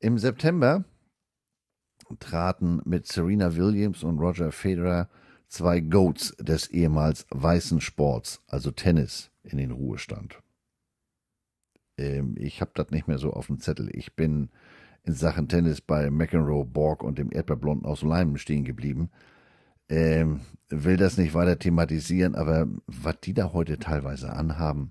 [0.00, 0.84] Im September
[2.18, 5.08] traten mit Serena Williams und Roger Federer
[5.48, 10.40] zwei Goats des ehemals weißen Sports, also Tennis, in den Ruhestand.
[11.98, 13.88] Ähm, ich habe das nicht mehr so auf dem Zettel.
[13.92, 14.50] Ich bin
[15.04, 19.10] in Sachen Tennis bei McEnroe, Borg und dem Erdbeerblonden aus Leimen stehen geblieben.
[19.88, 24.90] Ähm, will das nicht weiter thematisieren, aber was die da heute teilweise anhaben,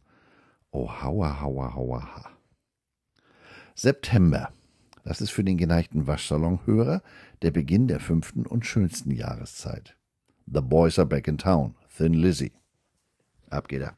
[0.71, 2.29] oh, hauer, hauer, hauer, ha.
[3.75, 4.53] September.
[5.05, 7.03] Das ist für den geneigten Waschsalonhörer
[7.43, 9.95] der Beginn der fünften und schönsten Jahreszeit.
[10.47, 11.75] The Boys are back in town.
[11.95, 12.51] Thin Lizzy.
[13.51, 13.95] Ab geht er.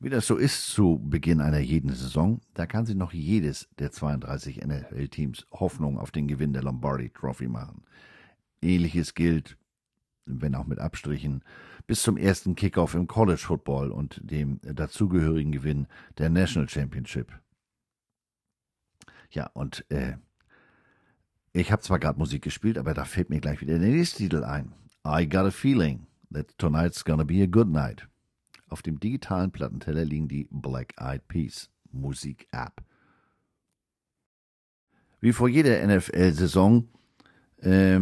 [0.00, 3.90] Wie das so ist zu Beginn einer jeden Saison, da kann sich noch jedes der
[3.90, 7.84] 32 NFL-Teams Hoffnung auf den Gewinn der Lombardi Trophy machen.
[8.60, 9.56] Ähnliches gilt,
[10.26, 11.42] wenn auch mit Abstrichen,
[11.86, 15.86] bis zum ersten Kickoff im College Football und dem dazugehörigen Gewinn
[16.18, 17.32] der National Championship.
[19.32, 20.16] Ja, und äh,
[21.52, 24.44] ich habe zwar gerade Musik gespielt, aber da fällt mir gleich wieder der nächste Titel
[24.44, 24.72] ein.
[25.06, 28.06] I got a feeling that tonight's gonna be a good night.
[28.68, 32.82] Auf dem digitalen Plattenteller liegen die Black Eyed Peas Musik-App.
[35.20, 36.88] Wie vor jeder NFL-Saison
[37.58, 38.00] äh,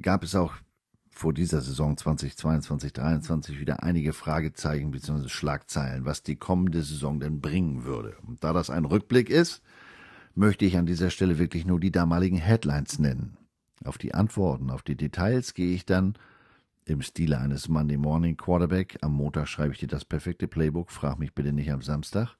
[0.00, 0.54] gab es auch
[1.10, 5.28] vor dieser Saison 2022 2023 wieder einige Fragezeichen bzw.
[5.28, 8.16] Schlagzeilen, was die kommende Saison denn bringen würde.
[8.26, 9.62] Und da das ein Rückblick ist,
[10.34, 13.36] möchte ich an dieser Stelle wirklich nur die damaligen Headlines nennen.
[13.84, 16.14] Auf die Antworten, auf die Details gehe ich dann
[16.86, 18.98] im Stile eines Monday Morning Quarterback.
[19.00, 22.36] Am Montag schreibe ich dir das perfekte Playbook, frag mich bitte nicht am Samstag,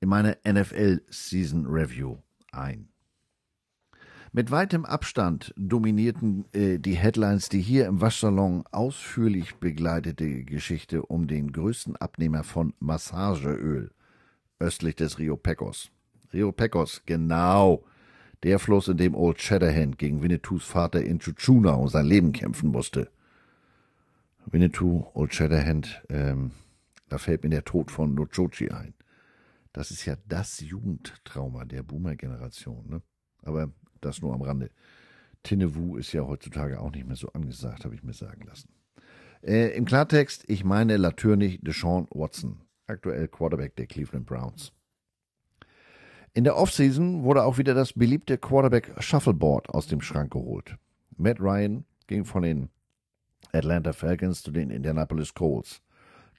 [0.00, 2.18] in meine NFL Season Review
[2.52, 2.88] ein.
[4.32, 11.28] Mit weitem Abstand dominierten äh, die Headlines die hier im Waschsalon ausführlich begleitete Geschichte um
[11.28, 13.92] den größten Abnehmer von Massageöl
[14.58, 15.93] östlich des Rio Pecos.
[16.34, 17.84] Rio Pecos, genau.
[18.42, 22.70] Der Fluss, in dem Old Shatterhand gegen Winnetous Vater in Chuchuna um sein Leben kämpfen
[22.70, 23.08] musste.
[24.44, 26.50] Winnetou, Old Shatterhand, ähm,
[27.08, 28.94] da fällt mir der Tod von Nochochi ein.
[29.72, 32.88] Das ist ja das Jugendtrauma der Boomer-Generation.
[32.88, 33.02] Ne?
[33.42, 34.70] Aber das nur am Rande.
[35.42, 38.68] Tinnewu ist ja heutzutage auch nicht mehr so angesagt, habe ich mir sagen lassen.
[39.42, 44.72] Äh, Im Klartext, ich meine natürlich Deshaun Watson, aktuell Quarterback der Cleveland Browns.
[46.36, 50.76] In der Offseason wurde auch wieder das beliebte Quarterback Shuffleboard aus dem Schrank geholt.
[51.16, 52.70] Matt Ryan ging von den
[53.52, 55.80] Atlanta Falcons zu den Indianapolis Colts.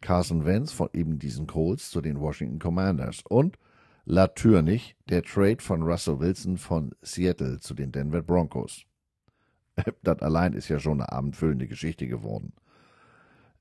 [0.02, 3.58] Carson Wentz von eben diesen Colts zu den Washington Commanders und
[4.04, 8.84] natürlich der Trade von Russell Wilson von Seattle zu den Denver Broncos.
[10.04, 12.52] Das allein ist ja schon eine abendfüllende Geschichte geworden.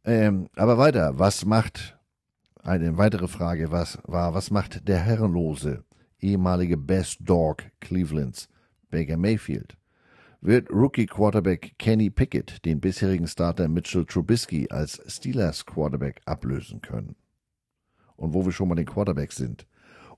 [0.04, 1.96] Ähm, aber weiter, was macht,
[2.62, 5.84] eine weitere Frage was, war, was macht der herrenlose,
[6.24, 8.48] ehemalige Best Dog Clevelands,
[8.90, 9.76] Baker Mayfield?
[10.44, 17.16] wird Rookie-Quarterback Kenny Pickett den bisherigen Starter Mitchell Trubisky als Steelers-Quarterback ablösen können.
[18.16, 19.66] Und wo wir schon mal den Quarterbacks sind,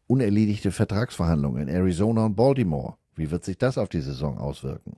[0.09, 2.97] unerledigte Vertragsverhandlungen in Arizona und Baltimore.
[3.14, 4.97] Wie wird sich das auf die Saison auswirken?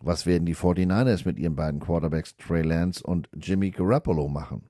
[0.00, 4.69] Was werden die 49ers mit ihren beiden Quarterbacks Trey Lance und Jimmy Garoppolo machen?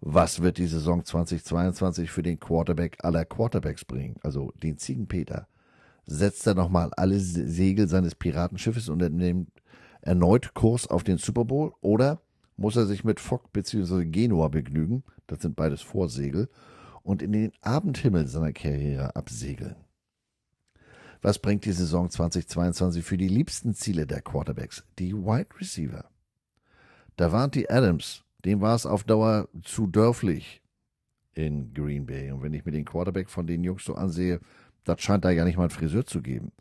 [0.00, 5.48] Was wird die Saison 2022 für den Quarterback aller Quarterbacks bringen, also den Ziegenpeter?
[6.08, 9.50] setzt er nochmal alle Segel seines Piratenschiffes und nimmt
[10.00, 12.22] erneut Kurs auf den Super Bowl oder
[12.56, 14.06] muss er sich mit Fock bzw.
[14.06, 16.48] Genua begnügen, das sind beides Vorsegel,
[17.02, 19.76] und in den Abendhimmel seiner Karriere absegeln.
[21.20, 26.04] Was bringt die Saison 2022 für die liebsten Ziele der Quarterbacks, die Wide Receiver?
[27.16, 30.62] Da warnt die Adams, dem war es auf Dauer zu dörflich
[31.34, 32.30] in Green Bay.
[32.30, 34.40] Und wenn ich mir den Quarterback von den Jungs so ansehe,
[34.84, 36.52] das scheint da ja nicht mal einen Friseur zu geben.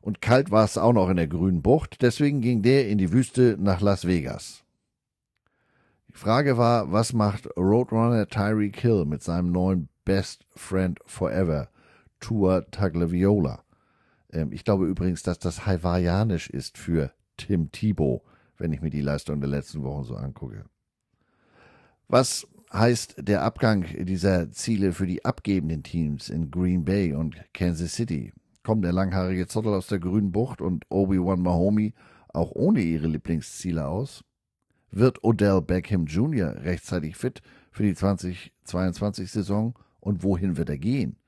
[0.00, 3.12] Und kalt war es auch noch in der grünen Bucht, deswegen ging der in die
[3.12, 4.64] Wüste nach Las Vegas.
[6.08, 11.68] Die Frage war, was macht Roadrunner Tyreek Hill mit seinem neuen Best Friend Forever,
[12.20, 13.62] Tua Tagliaviola?
[14.32, 18.22] Ähm, ich glaube übrigens, dass das hawaiianisch ist für Tim Thibault,
[18.56, 20.64] wenn ich mir die Leistung der letzten Wochen so angucke.
[22.10, 27.92] Was heißt der Abgang dieser Ziele für die abgebenden Teams in Green Bay und Kansas
[27.92, 28.32] City?
[28.62, 31.92] Kommt der langhaarige Zottel aus der grünen Bucht und Obi-Wan Mahomi
[32.28, 34.24] auch ohne ihre Lieblingsziele aus?
[34.90, 36.54] Wird Odell Beckham Jr.
[36.62, 41.18] rechtzeitig fit für die 2022-Saison und wohin wird er gehen?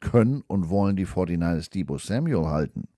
[0.00, 2.88] Können und wollen die 49ers Debo Samuel halten?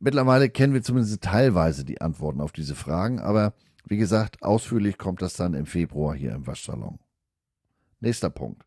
[0.00, 3.52] Mittlerweile kennen wir zumindest teilweise die Antworten auf diese Fragen, aber
[3.86, 6.98] wie gesagt, ausführlich kommt das dann im Februar hier im Waschsalon.
[8.00, 8.64] Nächster Punkt.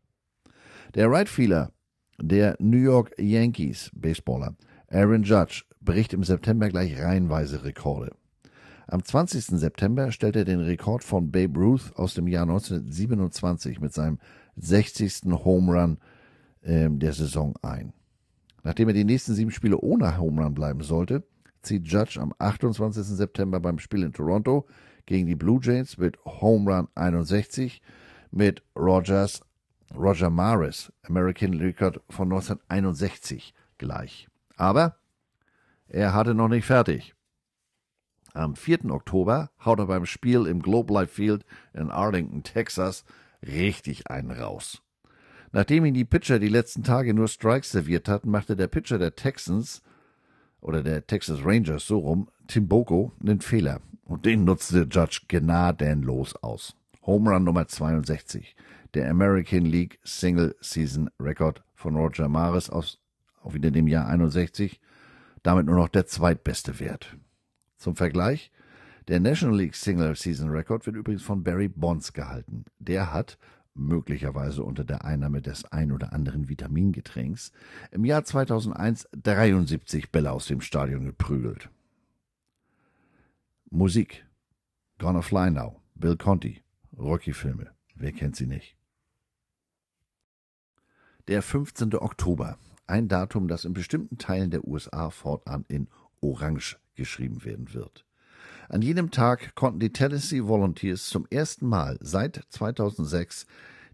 [0.94, 1.72] Der Rightfielder
[2.20, 4.56] der New York Yankees Baseballer
[4.90, 8.12] Aaron Judge bricht im September gleich reihenweise Rekorde.
[8.86, 9.58] Am 20.
[9.58, 14.18] September stellt er den Rekord von Babe Ruth aus dem Jahr 1927 mit seinem
[14.56, 15.24] 60.
[15.44, 15.98] Home Run
[16.62, 17.92] äh, der Saison ein.
[18.64, 21.22] Nachdem er die nächsten sieben Spiele ohne Home Run bleiben sollte,
[21.62, 23.04] zieht Judge am 28.
[23.04, 24.66] September beim Spiel in Toronto
[25.08, 27.80] gegen die Blue Jays mit Home Run 61
[28.30, 29.40] mit Rogers,
[29.96, 34.28] Roger Maris, American Record von 1961 gleich.
[34.56, 34.96] Aber
[35.88, 37.14] er hatte noch nicht fertig.
[38.34, 38.90] Am 4.
[38.90, 43.06] Oktober haut er beim Spiel im Globe Life Field in Arlington, Texas,
[43.42, 44.82] richtig einen raus.
[45.52, 49.16] Nachdem ihn die Pitcher die letzten Tage nur Strikes serviert hatten, machte der Pitcher der
[49.16, 49.82] Texans
[50.60, 53.80] oder der Texas Rangers so rum, Tim Boko, einen Fehler.
[54.08, 56.74] Und den nutzte Judge gnadenlos aus.
[57.04, 58.56] Home Run Nummer 62,
[58.94, 62.98] der American League Single Season Record von Roger Maris aus
[63.42, 64.80] auch wieder dem Jahr 61,
[65.42, 67.18] damit nur noch der zweitbeste Wert.
[67.76, 68.50] Zum Vergleich,
[69.08, 72.64] der National League Single Season Record wird übrigens von Barry Bonds gehalten.
[72.78, 73.36] Der hat,
[73.74, 77.52] möglicherweise unter der Einnahme des ein oder anderen Vitamingetränks,
[77.90, 81.68] im Jahr 2001 73 Bälle aus dem Stadion geprügelt.
[83.70, 84.24] Musik.
[84.98, 86.62] Gonna Fly Now, Bill Conti,
[86.96, 88.76] Rocky-Filme, wer kennt sie nicht?
[91.28, 91.94] Der 15.
[91.96, 95.88] Oktober, ein Datum, das in bestimmten Teilen der USA fortan in
[96.22, 98.06] Orange geschrieben werden wird.
[98.70, 103.46] An jenem Tag konnten die Tennessee Volunteers zum ersten Mal seit 2006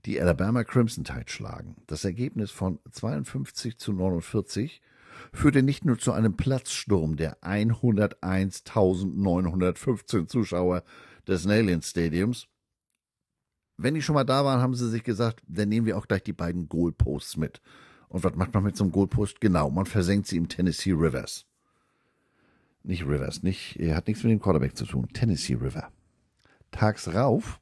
[0.07, 1.77] die Alabama Crimson Tide schlagen.
[1.89, 4.81] Das Ergebnis von 52 zu 49
[5.33, 10.85] führte nicht nur zu einem Platzsturm der 101.915 Zuschauer
[11.27, 12.47] des Neyland Stadiums.
[13.77, 16.23] Wenn die schon mal da waren, haben sie sich gesagt, dann nehmen wir auch gleich
[16.23, 17.61] die beiden Goalposts mit.
[18.09, 19.41] Und was macht man mit so einem Goalpost?
[19.41, 21.47] Genau, man versenkt sie im Tennessee Rivers.
[22.85, 25.09] Nicht Rivers, nicht, hat nichts mit dem Quarterback zu tun.
[25.13, 25.91] Tennessee River.
[26.71, 27.61] Tags rauf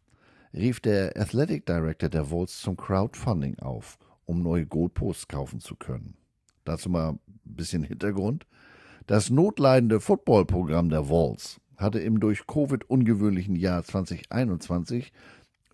[0.53, 6.17] rief der Athletic Director der Vols zum Crowdfunding auf, um neue Goalposts kaufen zu können.
[6.65, 8.47] Dazu mal ein bisschen Hintergrund.
[9.07, 15.13] Das notleidende Footballprogramm der Vols hatte im durch Covid ungewöhnlichen Jahr 2021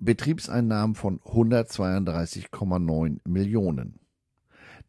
[0.01, 4.01] Betriebseinnahmen von 132,9 Millionen.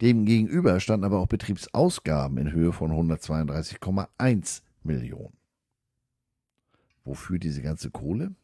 [0.01, 5.33] Demgegenüber standen aber auch Betriebsausgaben in Höhe von 132,1 Millionen.
[7.03, 8.35] Wofür diese ganze Kohle?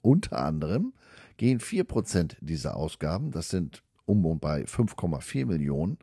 [0.00, 0.94] Unter anderem
[1.36, 5.98] gehen 4% dieser Ausgaben, das sind um und bei 5,4 Millionen,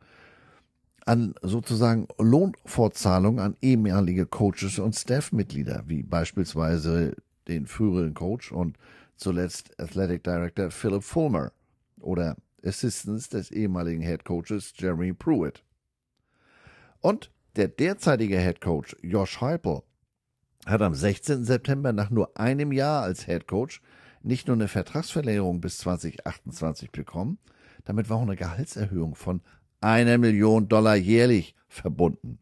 [1.09, 7.15] an sozusagen Lohnfortzahlungen an ehemalige Coaches und Staffmitglieder, wie beispielsweise
[7.47, 8.77] den früheren Coach und
[9.15, 11.51] zuletzt Athletic Director Philip Fulmer
[11.99, 15.63] oder Assistants des ehemaligen Head Coaches Jeremy Pruitt.
[17.01, 19.81] Und der derzeitige Head Coach Josh Heupel
[20.67, 21.43] hat am 16.
[21.43, 23.81] September nach nur einem Jahr als Head Coach
[24.21, 27.39] nicht nur eine Vertragsverlängerung bis 2028 bekommen,
[27.85, 29.41] damit war auch eine Gehaltserhöhung von
[29.81, 32.39] einer Million Dollar jährlich verbunden.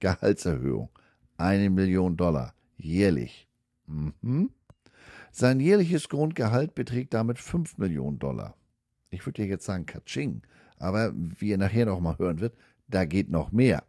[0.00, 0.90] Gehaltserhöhung.
[1.36, 3.48] Eine Million Dollar jährlich.
[3.86, 4.50] Mhm.
[5.32, 8.54] Sein jährliches Grundgehalt beträgt damit 5 Millionen Dollar
[9.14, 10.42] ich würde ja jetzt sagen Katsching,
[10.78, 12.56] aber wie ihr nachher noch mal hören wird,
[12.88, 13.84] da geht noch mehr.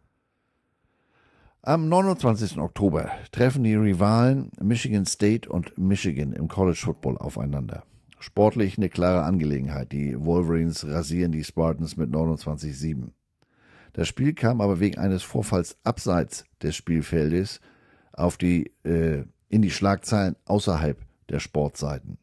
[1.62, 2.58] Am 29.
[2.58, 7.84] Oktober treffen die Rivalen Michigan State und Michigan im College Football aufeinander.
[8.18, 9.92] Sportlich eine klare Angelegenheit.
[9.92, 13.10] Die Wolverines rasieren die Spartans mit 29-7.
[13.92, 17.60] Das Spiel kam aber wegen eines Vorfalls abseits des Spielfeldes
[18.12, 20.98] auf die, äh, in die Schlagzeilen außerhalb
[21.28, 22.18] der Sportseiten.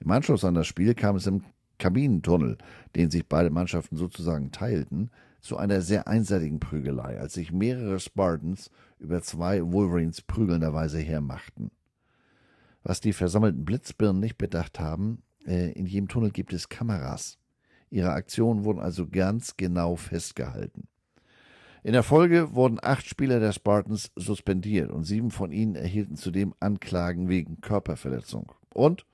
[0.00, 1.44] Im Anschluss an das Spiel kam es im
[1.78, 2.58] Kabinentunnel,
[2.94, 8.70] den sich beide Mannschaften sozusagen teilten, zu einer sehr einseitigen Prügelei, als sich mehrere Spartans
[8.98, 11.70] über zwei Wolverines prügelnderweise hermachten.
[12.84, 17.38] Was die versammelten Blitzbirnen nicht bedacht haben, äh, in jedem Tunnel gibt es Kameras.
[17.90, 20.86] Ihre Aktionen wurden also ganz genau festgehalten.
[21.82, 26.54] In der Folge wurden acht Spieler der Spartans suspendiert und sieben von ihnen erhielten zudem
[26.60, 28.52] Anklagen wegen Körperverletzung.
[28.72, 29.06] Und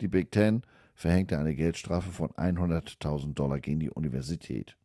[0.00, 0.62] die Big Ten
[0.94, 4.76] verhängte eine Geldstrafe von 100.000 Dollar gegen die Universität.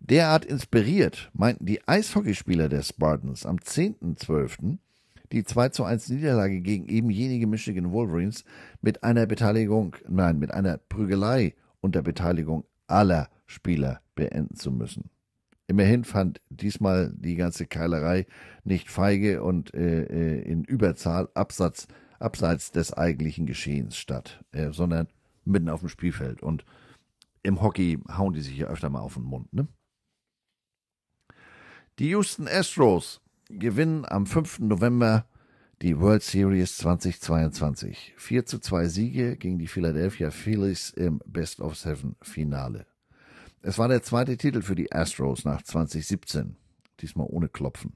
[0.00, 4.78] Derart inspiriert meinten die Eishockeyspieler der Spartans am 10.12.
[5.34, 8.44] die 2 zu 1 Niederlage gegen eben jenige Michigan Wolverines
[8.80, 15.10] mit einer Beteiligung, nein, mit einer Prügelei unter Beteiligung aller Spieler beenden zu müssen.
[15.66, 18.26] Immerhin fand diesmal die ganze Keilerei
[18.62, 21.88] nicht feige und äh, äh in Überzahl Absatz
[22.20, 25.08] abseits des eigentlichen Geschehens statt, äh, sondern
[25.44, 26.42] mitten auf dem Spielfeld.
[26.42, 26.64] Und
[27.42, 29.52] im Hockey hauen die sich ja öfter mal auf den Mund.
[29.52, 29.66] Ne?
[31.98, 33.20] Die Houston Astros
[33.58, 34.60] gewinnen am 5.
[34.60, 35.26] November
[35.82, 38.14] die World Series 2022.
[38.16, 42.86] 4 zu 2 Siege gegen die Philadelphia Phillies im Best of Seven Finale.
[43.62, 46.56] Es war der zweite Titel für die Astros nach 2017,
[47.00, 47.94] diesmal ohne Klopfen.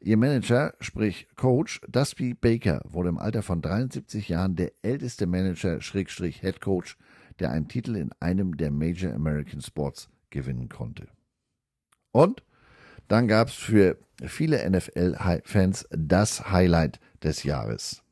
[0.00, 5.80] Ihr Manager, sprich Coach, Dusty Baker, wurde im Alter von 73 Jahren der älteste Manager,
[5.80, 6.96] Schrägstrich Head Coach,
[7.40, 11.08] der einen Titel in einem der Major American Sports gewinnen konnte.
[12.12, 12.42] Und
[13.08, 18.02] dann gab es für viele NFL-Fans das Highlight des Jahres.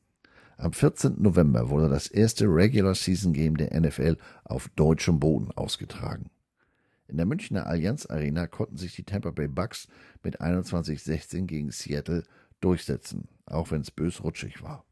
[0.58, 1.16] Am 14.
[1.18, 6.30] November wurde das erste Regular Season Game der NFL auf deutschem Boden ausgetragen.
[7.08, 9.86] In der Münchner Allianz Arena konnten sich die Tampa Bay Bucks
[10.22, 12.24] mit 21-16 gegen Seattle
[12.60, 14.84] durchsetzen, auch wenn es bös rutschig war.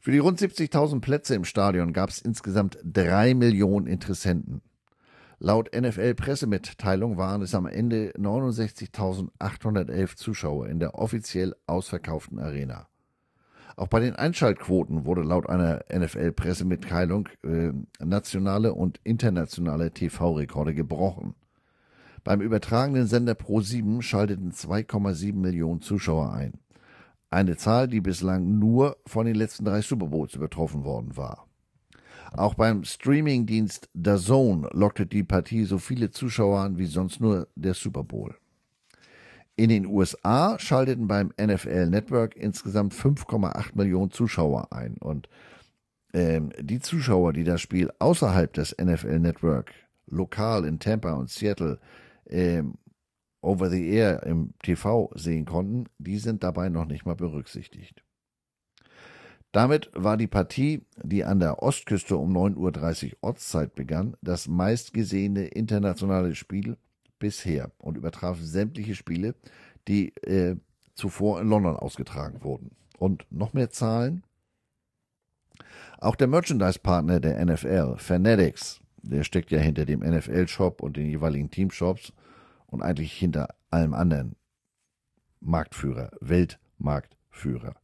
[0.00, 4.62] Für die rund 70.000 Plätze im Stadion gab es insgesamt drei Millionen Interessenten.
[5.38, 12.88] Laut NFL-Pressemitteilung waren es am Ende 69.811 Zuschauer in der offiziell ausverkauften Arena.
[13.76, 21.34] Auch bei den Einschaltquoten wurde laut einer NFL-Pressemitteilung äh, nationale und internationale TV-Rekorde gebrochen.
[22.22, 26.52] Beim übertragenen Sender Pro7 schalteten 2,7 Millionen Zuschauer ein.
[27.30, 31.48] Eine Zahl, die bislang nur von den letzten drei Super Bowls übertroffen worden war.
[32.36, 37.74] Auch beim Streamingdienst DAZN lockte die Partie so viele Zuschauer an wie sonst nur der
[37.74, 38.34] Super Bowl.
[39.54, 44.96] In den USA schalteten beim NFL Network insgesamt 5,8 Millionen Zuschauer ein.
[44.98, 45.28] Und
[46.12, 49.72] ähm, die Zuschauer, die das Spiel außerhalb des NFL Network,
[50.06, 51.78] lokal in Tampa und Seattle,
[52.28, 52.74] ähm,
[53.42, 58.03] over the air im TV sehen konnten, die sind dabei noch nicht mal berücksichtigt.
[59.54, 65.44] Damit war die Partie, die an der Ostküste um 9.30 Uhr Ortszeit begann, das meistgesehene
[65.46, 66.76] internationale Spiel
[67.20, 69.36] bisher und übertraf sämtliche Spiele,
[69.86, 70.56] die äh,
[70.96, 72.72] zuvor in London ausgetragen wurden.
[72.98, 74.24] Und noch mehr Zahlen.
[75.98, 81.52] Auch der Merchandise-Partner der NFL, Fanatics, der steckt ja hinter dem NFL-Shop und den jeweiligen
[81.52, 82.12] Teamshops
[82.66, 84.34] und eigentlich hinter allem anderen
[85.38, 87.76] Marktführer, Weltmarktführer.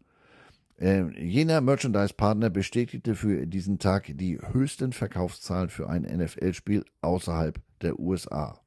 [0.81, 8.01] Äh, jener Merchandise-Partner bestätigte für diesen Tag die höchsten Verkaufszahlen für ein NFL-Spiel außerhalb der
[8.01, 8.59] USA.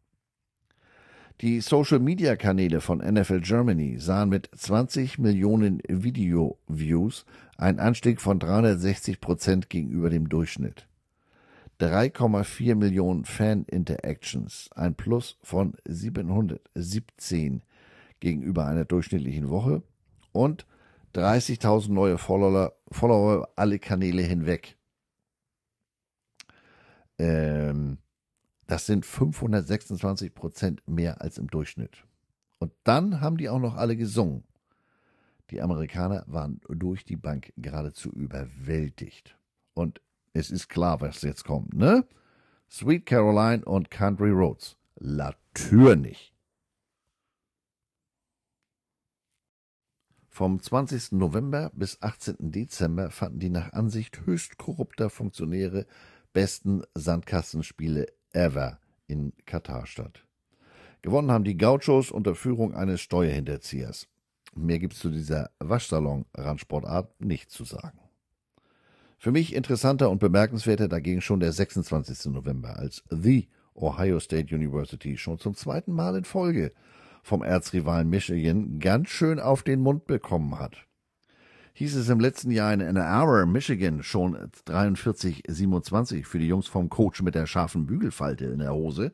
[1.41, 7.25] Die Social-Media-Kanäle von NFL Germany sahen mit 20 Millionen Video-Views
[7.57, 10.87] einen Anstieg von 360 Prozent gegenüber dem Durchschnitt.
[11.79, 17.63] 3,4 Millionen Fan-Interactions, ein Plus von 717
[18.19, 19.81] gegenüber einer durchschnittlichen Woche
[20.31, 20.67] und
[21.15, 24.77] 30.000 neue Follower, Follower alle Kanäle hinweg.
[27.19, 27.99] Ähm,
[28.67, 32.05] das sind 526 Prozent mehr als im Durchschnitt.
[32.57, 34.43] Und dann haben die auch noch alle gesungen.
[35.51, 39.37] Die Amerikaner waren durch die Bank geradezu überwältigt.
[39.73, 40.01] Und
[40.33, 42.07] es ist klar, was jetzt kommt, ne?
[42.71, 44.77] Sweet Caroline und Country Roads.
[44.99, 46.32] Natürlich.
[50.35, 51.11] Vom 20.
[51.11, 52.37] November bis 18.
[52.51, 55.85] Dezember fanden die nach Ansicht höchst korrupter Funktionäre
[56.33, 60.25] besten Sandkastenspiele ever in Katar statt.
[61.03, 64.07] Gewonnen haben die Gauchos unter Führung eines Steuerhinterziehers.
[64.55, 67.99] Mehr gibt's zu dieser Waschsalon-Randsportart nicht zu sagen.
[69.19, 72.33] Für mich interessanter und bemerkenswerter dagegen schon der 26.
[72.33, 76.71] November, als The Ohio State University schon zum zweiten Mal in Folge
[77.23, 80.85] vom Erzrivalen Michigan ganz schön auf den Mund bekommen hat
[81.73, 86.89] hieß es im letzten Jahr in Ann Arbor, Michigan, schon 43-27 für die Jungs vom
[86.89, 89.11] Coach mit der scharfen Bügelfalte in der Hose,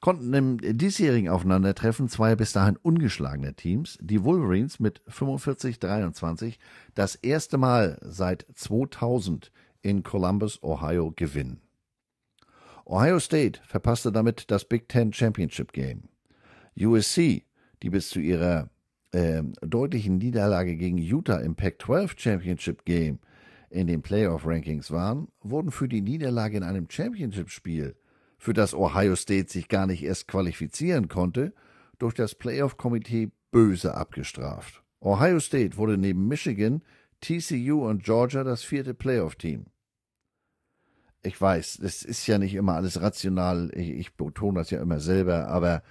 [0.00, 6.56] konnten im diesjährigen Aufeinandertreffen zwei bis dahin ungeschlagene Teams, die Wolverines mit 45-23,
[6.94, 11.60] das erste Mal seit 2000 in Columbus, Ohio, gewinnen.
[12.86, 16.09] Ohio State verpasste damit das Big Ten Championship Game.
[16.78, 17.44] USC,
[17.82, 18.70] die bis zu ihrer
[19.12, 23.18] äh, deutlichen Niederlage gegen Utah im Pac-12 Championship Game
[23.70, 27.96] in den Playoff-Rankings waren, wurden für die Niederlage in einem Championship-Spiel,
[28.38, 31.52] für das Ohio State sich gar nicht erst qualifizieren konnte,
[31.98, 34.82] durch das Playoff-Komitee böse abgestraft.
[35.00, 36.82] Ohio State wurde neben Michigan,
[37.20, 39.66] TCU und Georgia das vierte Playoff-Team.
[41.22, 45.00] Ich weiß, das ist ja nicht immer alles rational, ich, ich betone das ja immer
[45.00, 45.82] selber, aber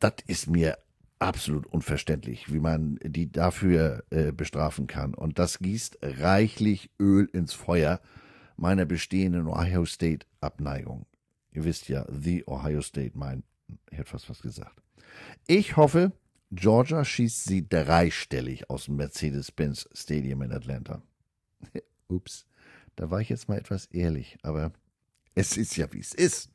[0.00, 0.78] das ist mir
[1.18, 5.14] absolut unverständlich, wie man die dafür äh, bestrafen kann.
[5.14, 8.00] Und das gießt reichlich Öl ins Feuer
[8.56, 11.06] meiner bestehenden Ohio State Abneigung.
[11.52, 13.42] Ihr wisst ja, The Ohio State, mein,
[13.90, 14.82] ich hätte fast was gesagt.
[15.46, 16.12] Ich hoffe,
[16.52, 21.02] Georgia schießt sie dreistellig aus dem Mercedes-Benz Stadium in Atlanta.
[22.08, 22.46] Ups,
[22.94, 24.72] da war ich jetzt mal etwas ehrlich, aber
[25.34, 26.50] es ist ja, wie es ist.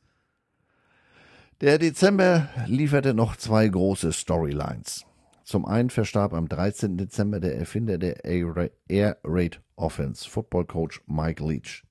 [1.62, 5.06] Der Dezember lieferte noch zwei große Storylines.
[5.44, 6.96] Zum einen verstarb am 13.
[6.96, 11.84] Dezember der Erfinder der Air Raid Offense, Football Coach Mike Leach.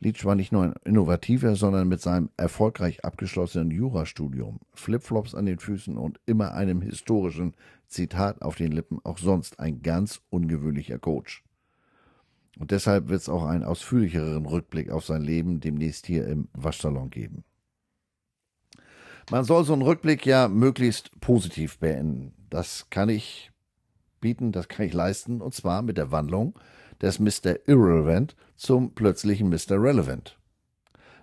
[0.00, 5.58] Leach war nicht nur ein innovativer, sondern mit seinem erfolgreich abgeschlossenen Jurastudium, Flipflops an den
[5.58, 7.54] Füßen und immer einem historischen
[7.88, 11.44] Zitat auf den Lippen auch sonst ein ganz ungewöhnlicher Coach.
[12.58, 17.10] Und deshalb wird es auch einen ausführlicheren Rückblick auf sein Leben demnächst hier im Waschsalon
[17.10, 17.44] geben.
[19.30, 22.32] Man soll so einen Rückblick ja möglichst positiv beenden.
[22.48, 23.50] Das kann ich
[24.22, 26.58] bieten, das kann ich leisten, und zwar mit der Wandlung
[27.02, 27.56] des Mr.
[27.66, 29.72] Irrelevant zum plötzlichen Mr.
[29.72, 30.38] Relevant.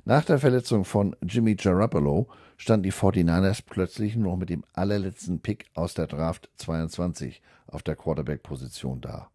[0.05, 2.27] Nach der Verletzung von Jimmy Garoppolo
[2.57, 7.81] standen die 49ers plötzlich nur noch mit dem allerletzten Pick aus der Draft 22 auf
[7.81, 9.31] der Quarterback-Position da.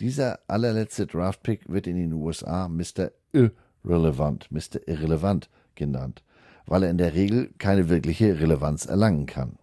[0.00, 3.12] Dieser allerletzte Draft-Pick wird in den USA Mr.
[3.32, 4.88] Irrelevant, Mr.
[4.88, 6.23] Irrelevant genannt,
[6.66, 9.58] weil er in der Regel keine wirkliche Relevanz erlangen kann.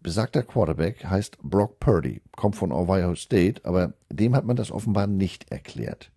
[0.00, 5.06] Besagter Quarterback heißt Brock Purdy, kommt von Ohio State, aber dem hat man das offenbar
[5.06, 6.12] nicht erklärt.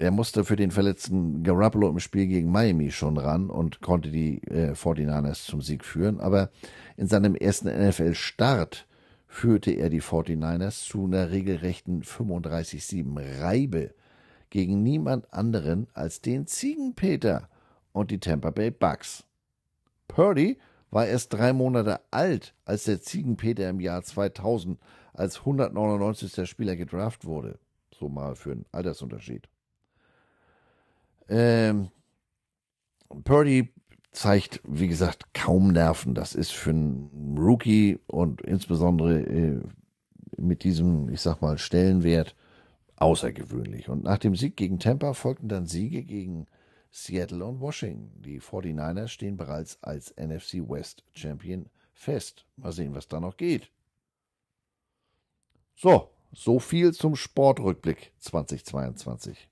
[0.00, 4.42] Er musste für den verletzten Garoppolo im Spiel gegen Miami schon ran und konnte die
[4.44, 6.50] äh, 49ers zum Sieg führen, aber
[6.96, 8.86] in seinem ersten NFL-Start
[9.26, 13.94] führte er die 49ers zu einer regelrechten 35-7 Reibe
[14.50, 17.48] gegen niemand anderen als den Ziegenpeter
[17.92, 19.24] und die Tampa Bay Bucks.
[20.06, 20.58] Purdy
[20.90, 24.78] war erst drei Monate alt, als der Ziegenpeter im Jahr 2000
[25.12, 26.48] als 199.
[26.48, 27.58] Spieler gedraft wurde.
[27.98, 29.48] So mal für einen Altersunterschied.
[31.28, 31.90] Ähm,
[33.24, 33.72] Purdy
[34.12, 36.14] zeigt, wie gesagt, kaum Nerven.
[36.14, 39.60] Das ist für einen Rookie und insbesondere äh,
[40.36, 42.34] mit diesem, ich sag mal, Stellenwert
[43.00, 43.88] außergewöhnlich.
[43.88, 46.46] Und nach dem Sieg gegen Tampa folgten dann Siege gegen
[46.90, 48.22] Seattle und Washington.
[48.22, 52.44] Die 49ers stehen bereits als NFC West Champion fest.
[52.56, 53.70] Mal sehen, was da noch geht.
[55.76, 59.48] So, so viel zum Sportrückblick 2022.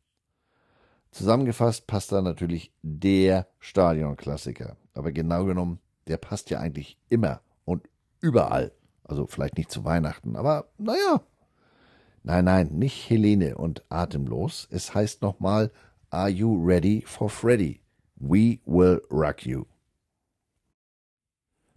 [1.13, 4.77] Zusammengefasst passt da natürlich der Stadionklassiker.
[4.93, 5.79] Aber genau genommen,
[6.09, 7.89] der passt ja eigentlich immer und
[8.21, 8.73] überall.
[9.05, 11.23] Also vielleicht nicht zu Weihnachten, aber naja.
[12.27, 14.67] Nein, nein, nicht Helene und atemlos.
[14.73, 15.71] Es heißt nochmal
[16.11, 17.81] Are you ready for Freddy?
[18.17, 19.67] We will rock you.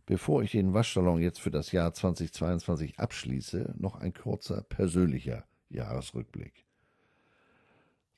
[0.08, 6.66] Bevor ich den Waschsalon jetzt für das Jahr 2022 abschließe, noch ein kurzer persönlicher Jahresrückblick.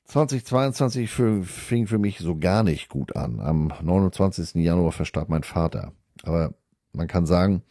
[0.04, 3.40] 2022 fing für mich so gar nicht gut an.
[3.40, 4.54] Am 29.
[4.54, 5.92] Januar verstarb mein Vater.
[6.22, 6.54] Aber
[6.94, 7.62] man kann sagen,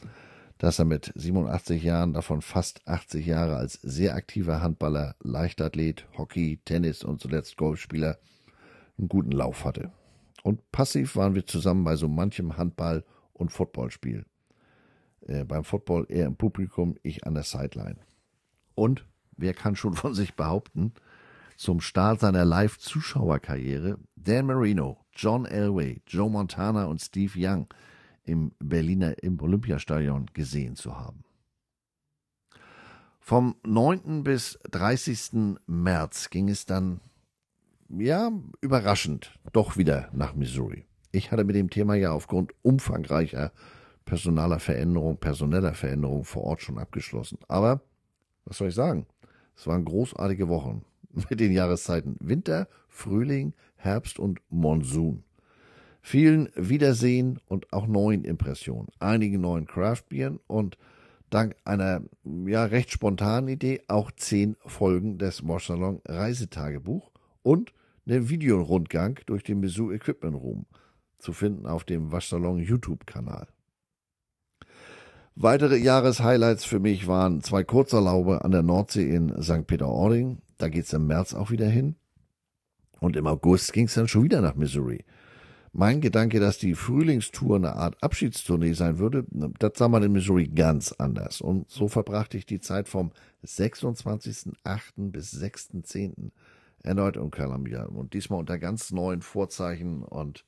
[0.61, 6.61] dass er mit 87 Jahren, davon fast 80 Jahre als sehr aktiver Handballer, Leichtathlet, Hockey,
[6.63, 8.19] Tennis und zuletzt Golfspieler
[8.99, 9.91] einen guten Lauf hatte.
[10.43, 13.03] Und passiv waren wir zusammen bei so manchem Handball-
[13.33, 14.23] und Footballspiel.
[15.21, 17.97] Äh, beim Football eher im Publikum, ich an der Sideline.
[18.75, 20.93] Und wer kann schon von sich behaupten,
[21.57, 27.67] zum Start seiner Live-Zuschauerkarriere Dan Marino, John Elway, Joe Montana und Steve Young
[28.23, 31.23] im Berliner im Olympiastadion gesehen zu haben.
[33.19, 34.23] Vom 9.
[34.23, 35.57] bis 30.
[35.67, 37.01] März ging es dann,
[37.89, 40.85] ja, überraschend, doch wieder nach Missouri.
[41.11, 43.51] Ich hatte mit dem Thema ja aufgrund umfangreicher
[44.05, 47.37] personaler Veränderung, personeller Veränderung vor Ort schon abgeschlossen.
[47.47, 47.81] Aber,
[48.45, 49.05] was soll ich sagen?
[49.55, 50.83] Es waren großartige Wochen
[51.29, 55.23] mit den Jahreszeiten Winter, Frühling, Herbst und Monsun.
[56.01, 60.77] Vielen Wiedersehen und auch neuen Impressionen, einigen neuen Craftbieren und
[61.29, 67.11] dank einer ja recht spontanen Idee auch zehn Folgen des Waschsalon Reisetagebuch
[67.43, 67.73] und
[68.07, 70.65] einen Videorundgang durch den Mizzou Equipment Room
[71.19, 73.47] zu finden auf dem Waschsalon YouTube-Kanal.
[75.35, 79.65] Weitere Jahreshighlights für mich waren zwei Kurzerlaube an der Nordsee in St.
[79.65, 81.95] Peter-Ording, da geht es im März auch wieder hin.
[82.99, 85.05] Und im August ging es dann schon wieder nach Missouri.
[85.73, 90.47] Mein Gedanke, dass die Frühlingstour eine Art Abschiedstournee sein würde, das sah man in Missouri
[90.47, 91.39] ganz anders.
[91.39, 93.11] Und so verbrachte ich die Zeit vom
[93.45, 95.11] 26.08.
[95.11, 96.31] bis 6.10.
[96.83, 97.85] erneut in Columbia.
[97.85, 100.03] Und diesmal unter ganz neuen Vorzeichen.
[100.03, 100.43] Und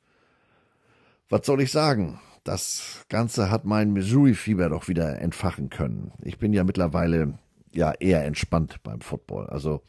[1.29, 2.19] was soll ich sagen?
[2.43, 6.11] Das Ganze hat mein Missouri-Fieber doch wieder entfachen können.
[6.21, 7.39] Ich bin ja mittlerweile
[7.73, 9.47] ja eher entspannt beim Football.
[9.47, 9.83] Also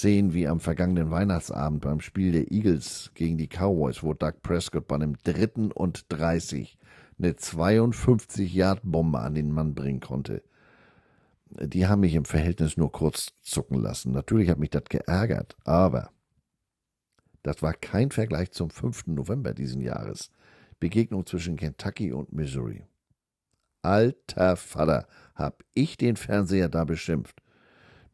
[0.00, 4.86] sehen wie am vergangenen Weihnachtsabend beim Spiel der Eagles gegen die Cowboys, wo Doug Prescott
[4.86, 6.78] bei einem dritten und 30
[7.18, 10.42] eine 52-Yard-Bombe an den Mann bringen konnte.
[11.48, 14.12] Die haben mich im Verhältnis nur kurz zucken lassen.
[14.12, 16.10] Natürlich hat mich das geärgert, aber
[17.42, 19.06] das war kein Vergleich zum 5.
[19.06, 20.30] November diesen Jahres.
[20.78, 22.84] Begegnung zwischen Kentucky und Missouri.
[23.80, 27.40] Alter Vater, hab ich den Fernseher da beschimpft.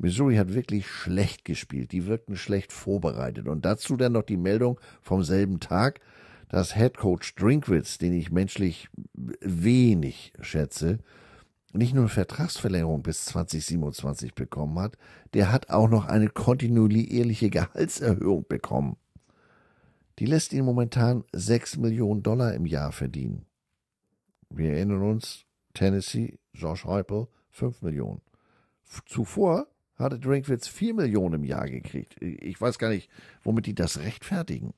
[0.03, 1.93] Missouri hat wirklich schlecht gespielt.
[1.93, 3.47] Die wirkten schlecht vorbereitet.
[3.47, 6.01] Und dazu dann noch die Meldung vom selben Tag,
[6.49, 10.99] dass Head Coach Drinkwitz, den ich menschlich wenig schätze,
[11.73, 14.99] nicht nur eine Vertragsverlängerung bis 2027 bekommen hat,
[15.35, 18.97] der hat auch noch eine kontinuierliche Gehaltserhöhung bekommen.
[20.19, 23.47] Die lässt ihn momentan 6 Millionen Dollar im Jahr verdienen.
[24.51, 28.21] Wir erinnern uns, Tennessee, Josh Heupel, 5 Millionen.
[29.07, 29.69] Zuvor
[30.03, 32.21] hatte Drinkwitz 4 Millionen im Jahr gekriegt.
[32.21, 33.09] Ich weiß gar nicht,
[33.43, 34.75] womit die das rechtfertigen.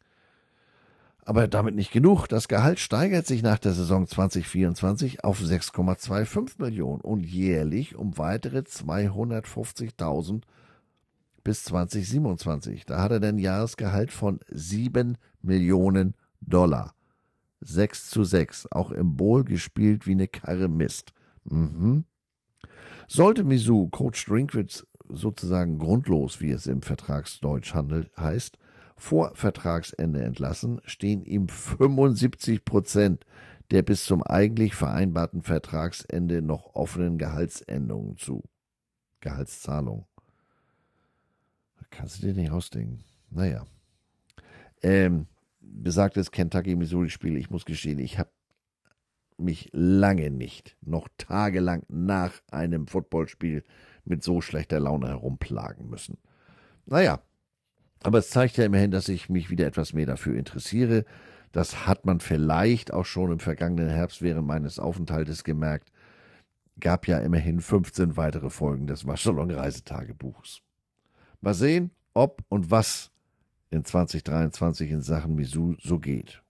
[1.27, 2.27] Aber damit nicht genug.
[2.27, 8.59] Das Gehalt steigert sich nach der Saison 2024 auf 6,25 Millionen und jährlich um weitere
[8.59, 10.43] 250.000
[11.43, 12.85] bis 2027.
[12.85, 16.95] Da hat er ein Jahresgehalt von 7 Millionen Dollar.
[17.61, 18.73] 6 zu 6.
[18.73, 21.13] Auch im Bowl gespielt wie eine Karre Mist.
[21.45, 22.05] Mhm.
[23.09, 24.87] Sollte Misu Coach Drinkwitz
[25.17, 28.59] sozusagen grundlos, wie es im Vertragsdeutsch handelt, heißt,
[28.97, 33.25] vor Vertragsende entlassen, stehen ihm 75 Prozent
[33.71, 38.43] der bis zum eigentlich vereinbarten Vertragsende noch offenen Gehaltsänderungen zu.
[39.21, 40.07] Gehaltszahlung.
[41.91, 43.05] Kannst du dir nicht ausdenken.
[43.31, 43.65] Naja.
[44.83, 45.27] Ähm,
[45.61, 48.31] besagtes Kentucky-Missouri-Spiel, ich muss gestehen, ich habe
[49.39, 53.65] mich lange nicht, noch tagelang nach einem Footballspiel
[54.05, 56.19] mit so schlechter Laune herumplagen müssen.
[56.87, 57.21] Naja,
[58.03, 61.05] aber es zeigt ja immerhin, dass ich mich wieder etwas mehr dafür interessiere.
[61.53, 65.91] Das hat man vielleicht auch schon im vergangenen Herbst während meines Aufenthaltes gemerkt.
[66.79, 70.61] Gab ja immerhin 15 weitere Folgen des Waschsalon Reisetagebuchs.
[71.41, 73.11] Mal sehen, ob und was
[73.71, 76.44] in 2023 in Sachen Misu so geht.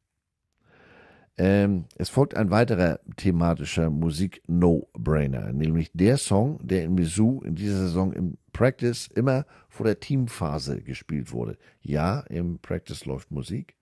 [1.36, 7.78] Ähm, es folgt ein weiterer thematischer Musik-No-Brainer, nämlich der Song, der in Mizzou in dieser
[7.78, 11.58] Saison im Practice immer vor der Teamphase gespielt wurde.
[11.82, 13.74] Ja, im Practice läuft Musik.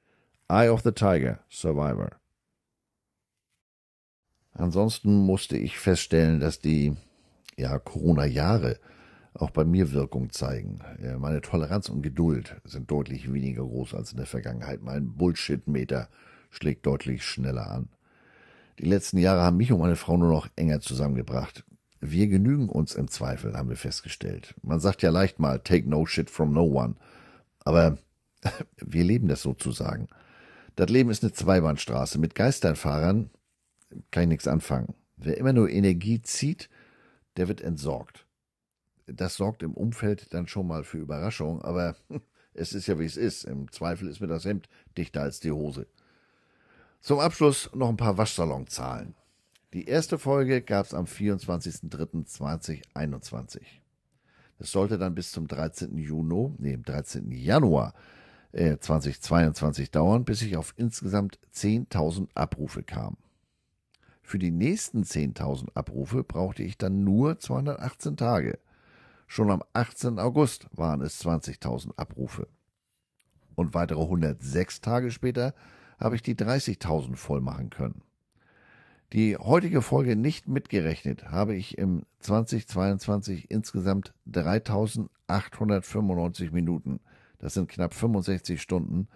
[0.48, 2.12] Eye of the Tiger, Survivor.
[4.54, 6.94] Ansonsten musste ich feststellen, dass die
[7.56, 8.78] ja, Corona-Jahre
[9.34, 10.80] auch bei mir Wirkung zeigen.
[11.18, 14.82] Meine Toleranz und Geduld sind deutlich weniger groß als in der Vergangenheit.
[14.82, 16.08] Mein Bullshit-Meter
[16.52, 17.88] schlägt deutlich schneller an.
[18.78, 21.64] Die letzten Jahre haben mich und meine Frau nur noch enger zusammengebracht.
[22.00, 24.54] Wir genügen uns im Zweifel, haben wir festgestellt.
[24.62, 26.96] Man sagt ja leicht mal, take no shit from no one.
[27.64, 27.98] Aber
[28.76, 30.08] wir leben das sozusagen.
[30.76, 32.18] Das Leben ist eine Zweibahnstraße.
[32.18, 33.30] Mit Geisternfahrern
[34.10, 34.94] kann ich nichts anfangen.
[35.16, 36.68] Wer immer nur Energie zieht,
[37.36, 38.26] der wird entsorgt.
[39.06, 41.96] Das sorgt im Umfeld dann schon mal für Überraschung, aber
[42.54, 43.44] es ist ja wie es ist.
[43.44, 45.86] Im Zweifel ist mir das Hemd dichter als die Hose.
[47.02, 49.16] Zum Abschluss noch ein paar Waschsalonzahlen.
[49.72, 53.60] Die erste Folge gab es am 24.03.2021.
[54.58, 55.98] Das sollte dann bis zum 13.
[55.98, 57.32] Juni, nee, 13.
[57.32, 57.94] Januar
[58.52, 63.16] äh, 2022 dauern, bis ich auf insgesamt 10.000 Abrufe kam.
[64.22, 68.60] Für die nächsten 10.000 Abrufe brauchte ich dann nur 218 Tage.
[69.26, 70.20] Schon am 18.
[70.20, 72.46] August waren es 20.000 Abrufe.
[73.56, 75.52] Und weitere 106 Tage später
[76.02, 78.02] habe ich die 30.000 voll machen können.
[79.12, 86.98] Die heutige Folge nicht mitgerechnet, habe ich im 2022 insgesamt 3895 Minuten,
[87.38, 89.06] das sind knapp 65 Stunden,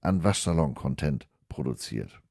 [0.00, 2.22] an Waschsalon-Content produziert.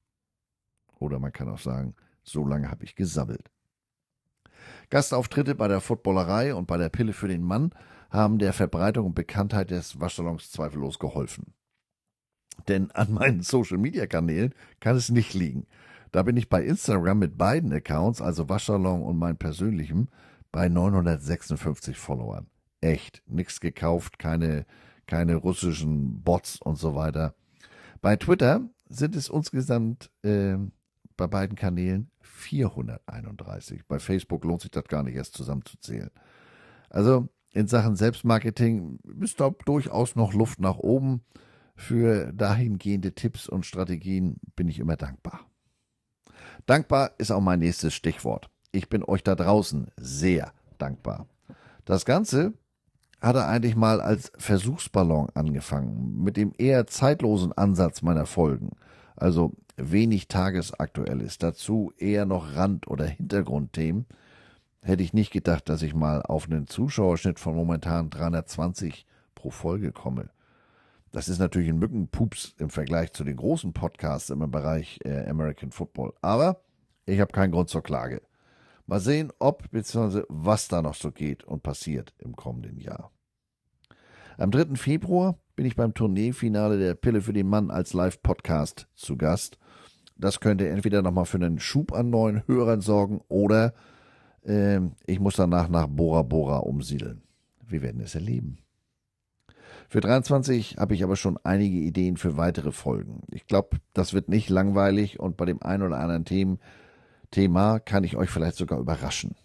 [1.00, 3.52] Oder man kann auch sagen, so lange habe ich gesabbelt.
[4.90, 7.72] Gastauftritte bei der Footballerei und bei der Pille für den Mann
[8.10, 11.54] haben der Verbreitung und Bekanntheit des Waschsalons zweifellos geholfen.
[12.68, 15.68] Denn an meinen Social-Media-Kanälen kann es nicht liegen.
[16.12, 20.10] Da bin ich bei Instagram mit beiden Accounts, also Waschsalon und meinem persönlichen,
[20.52, 22.48] bei 956 Followern.
[22.82, 24.66] Echt, nichts gekauft, keine,
[25.08, 27.36] keine russischen Bots und so weiter.
[28.02, 30.58] Bei Twitter sind es insgesamt äh,
[31.18, 33.86] bei beiden Kanälen 431.
[33.88, 36.12] Bei Facebook lohnt sich das gar nicht erst zusammenzuzählen.
[36.90, 41.24] Also in Sachen Selbstmarketing ist da durchaus noch Luft nach oben.
[41.76, 45.42] Für dahingehende Tipps und Strategien bin ich immer dankbar.
[46.66, 48.50] Dankbar ist auch mein nächstes Stichwort.
[48.72, 51.28] Ich bin euch da draußen sehr dankbar.
[51.84, 52.54] Das Ganze
[53.22, 58.72] hatte eigentlich mal als Versuchsballon angefangen, mit dem eher zeitlosen Ansatz meiner Folgen.
[59.16, 64.06] Also wenig tagesaktuelles, dazu eher noch Rand- oder Hintergrundthemen.
[64.82, 69.92] Hätte ich nicht gedacht, dass ich mal auf einen Zuschauerschnitt von momentan 320 pro Folge
[69.92, 70.30] komme.
[71.16, 75.72] Das ist natürlich ein Mückenpups im Vergleich zu den großen Podcasts im Bereich äh, American
[75.72, 76.12] Football.
[76.22, 76.60] Aber
[77.06, 78.22] ich habe keinen Grund zur Klage.
[78.86, 80.24] Mal sehen, ob bzw.
[80.28, 83.14] was da noch so geht und passiert im kommenden Jahr.
[84.38, 84.76] Am 3.
[84.76, 89.58] Februar bin ich beim Tourneefinale der Pille für den Mann als Live-Podcast zu Gast.
[90.18, 93.74] Das könnte entweder nochmal für einen Schub an neuen Hörern sorgen oder
[94.44, 97.24] Ähm, ich muss danach nach Bora Bora umsiedeln.
[97.66, 98.65] Wir werden es erleben.
[99.90, 103.22] Für 23 habe ich aber schon einige Ideen für weitere Folgen.
[103.32, 106.60] Ich glaube, das wird nicht langweilig und bei dem einen oder anderen Themen,
[107.32, 109.36] Thema kann ich euch vielleicht sogar überraschen.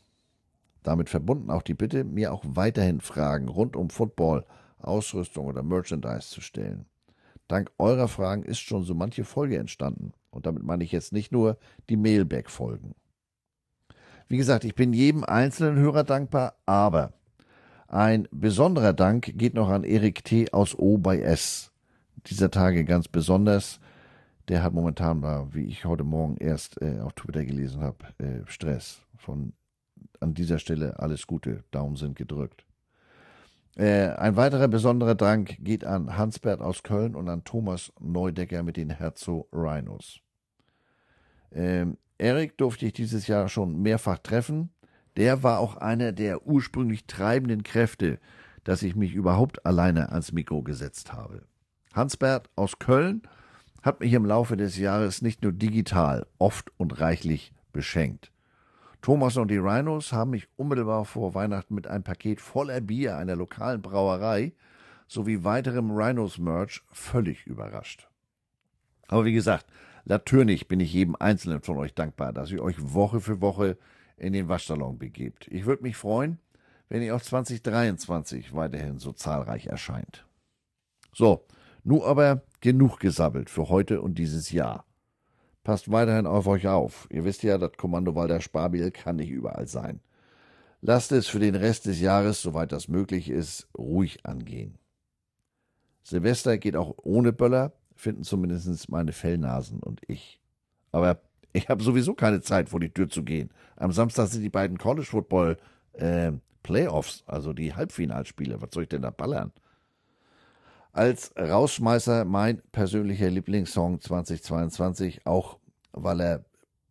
[0.82, 4.44] Damit verbunden auch die Bitte, mir auch weiterhin Fragen rund um Football,
[4.78, 6.86] Ausrüstung oder Merchandise zu stellen.
[7.48, 10.12] Dank eurer Fragen ist schon so manche Folge entstanden.
[10.30, 12.94] Und damit meine ich jetzt nicht nur die Mailback-Folgen.
[14.28, 17.12] Wie gesagt, ich bin jedem einzelnen Hörer dankbar, aber
[17.90, 20.52] ein besonderer Dank geht noch an Erik T.
[20.52, 21.72] aus O bei S.
[22.26, 23.80] Dieser Tage ganz besonders.
[24.46, 25.22] Der hat momentan,
[25.52, 29.02] wie ich heute Morgen erst äh, auf Twitter gelesen habe, äh, Stress.
[29.16, 29.54] Von
[30.20, 31.64] an dieser Stelle alles Gute.
[31.72, 32.64] Daumen sind gedrückt.
[33.76, 38.76] Äh, ein weiterer besonderer Dank geht an Hansbert aus Köln und an Thomas Neudecker mit
[38.76, 40.20] den Herzo Rhinos.
[41.50, 44.70] Ähm, Erik durfte ich dieses Jahr schon mehrfach treffen.
[45.16, 48.18] Der war auch einer der ursprünglich treibenden Kräfte,
[48.64, 51.42] dass ich mich überhaupt alleine ans Mikro gesetzt habe.
[51.92, 53.22] Hansbert aus Köln
[53.82, 58.30] hat mich im Laufe des Jahres nicht nur digital oft und reichlich beschenkt.
[59.02, 63.34] Thomas und die Rhinos haben mich unmittelbar vor Weihnachten mit einem Paket voller Bier einer
[63.34, 64.52] lokalen Brauerei
[65.08, 68.08] sowie weiterem Rhinos-Merch völlig überrascht.
[69.08, 69.66] Aber wie gesagt,
[70.04, 73.78] natürlich bin ich jedem Einzelnen von euch dankbar, dass ihr euch Woche für Woche
[74.20, 75.48] in den Waschsalon begebt.
[75.50, 76.38] Ich würde mich freuen,
[76.88, 80.26] wenn ihr auch 2023 weiterhin so zahlreich erscheint.
[81.12, 81.46] So,
[81.82, 84.84] nun aber genug gesabbelt für heute und dieses Jahr.
[85.64, 87.06] Passt weiterhin auf euch auf.
[87.10, 90.00] Ihr wisst ja, das Kommando Walter Sparbiel kann nicht überall sein.
[90.82, 94.78] Lasst es für den Rest des Jahres, soweit das möglich ist, ruhig angehen.
[96.02, 100.40] Silvester geht auch ohne Böller, finden zumindest meine Fellnasen und ich.
[100.92, 101.20] Aber
[101.52, 103.50] ich habe sowieso keine Zeit, vor die Tür zu gehen.
[103.76, 105.56] Am Samstag sind die beiden College Football
[105.94, 106.32] äh,
[106.62, 108.60] Playoffs, also die Halbfinalspiele.
[108.60, 109.52] Was soll ich denn da ballern?
[110.92, 115.58] als Rausschmeißer mein persönlicher Lieblingssong 2022, auch
[115.92, 116.44] weil er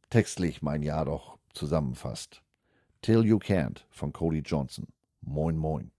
[0.10, 2.42] textlich mein Jahr doch zusammenfasst.
[3.02, 4.88] Till You Can't von Cody Johnson.
[5.22, 5.92] Moin, moin.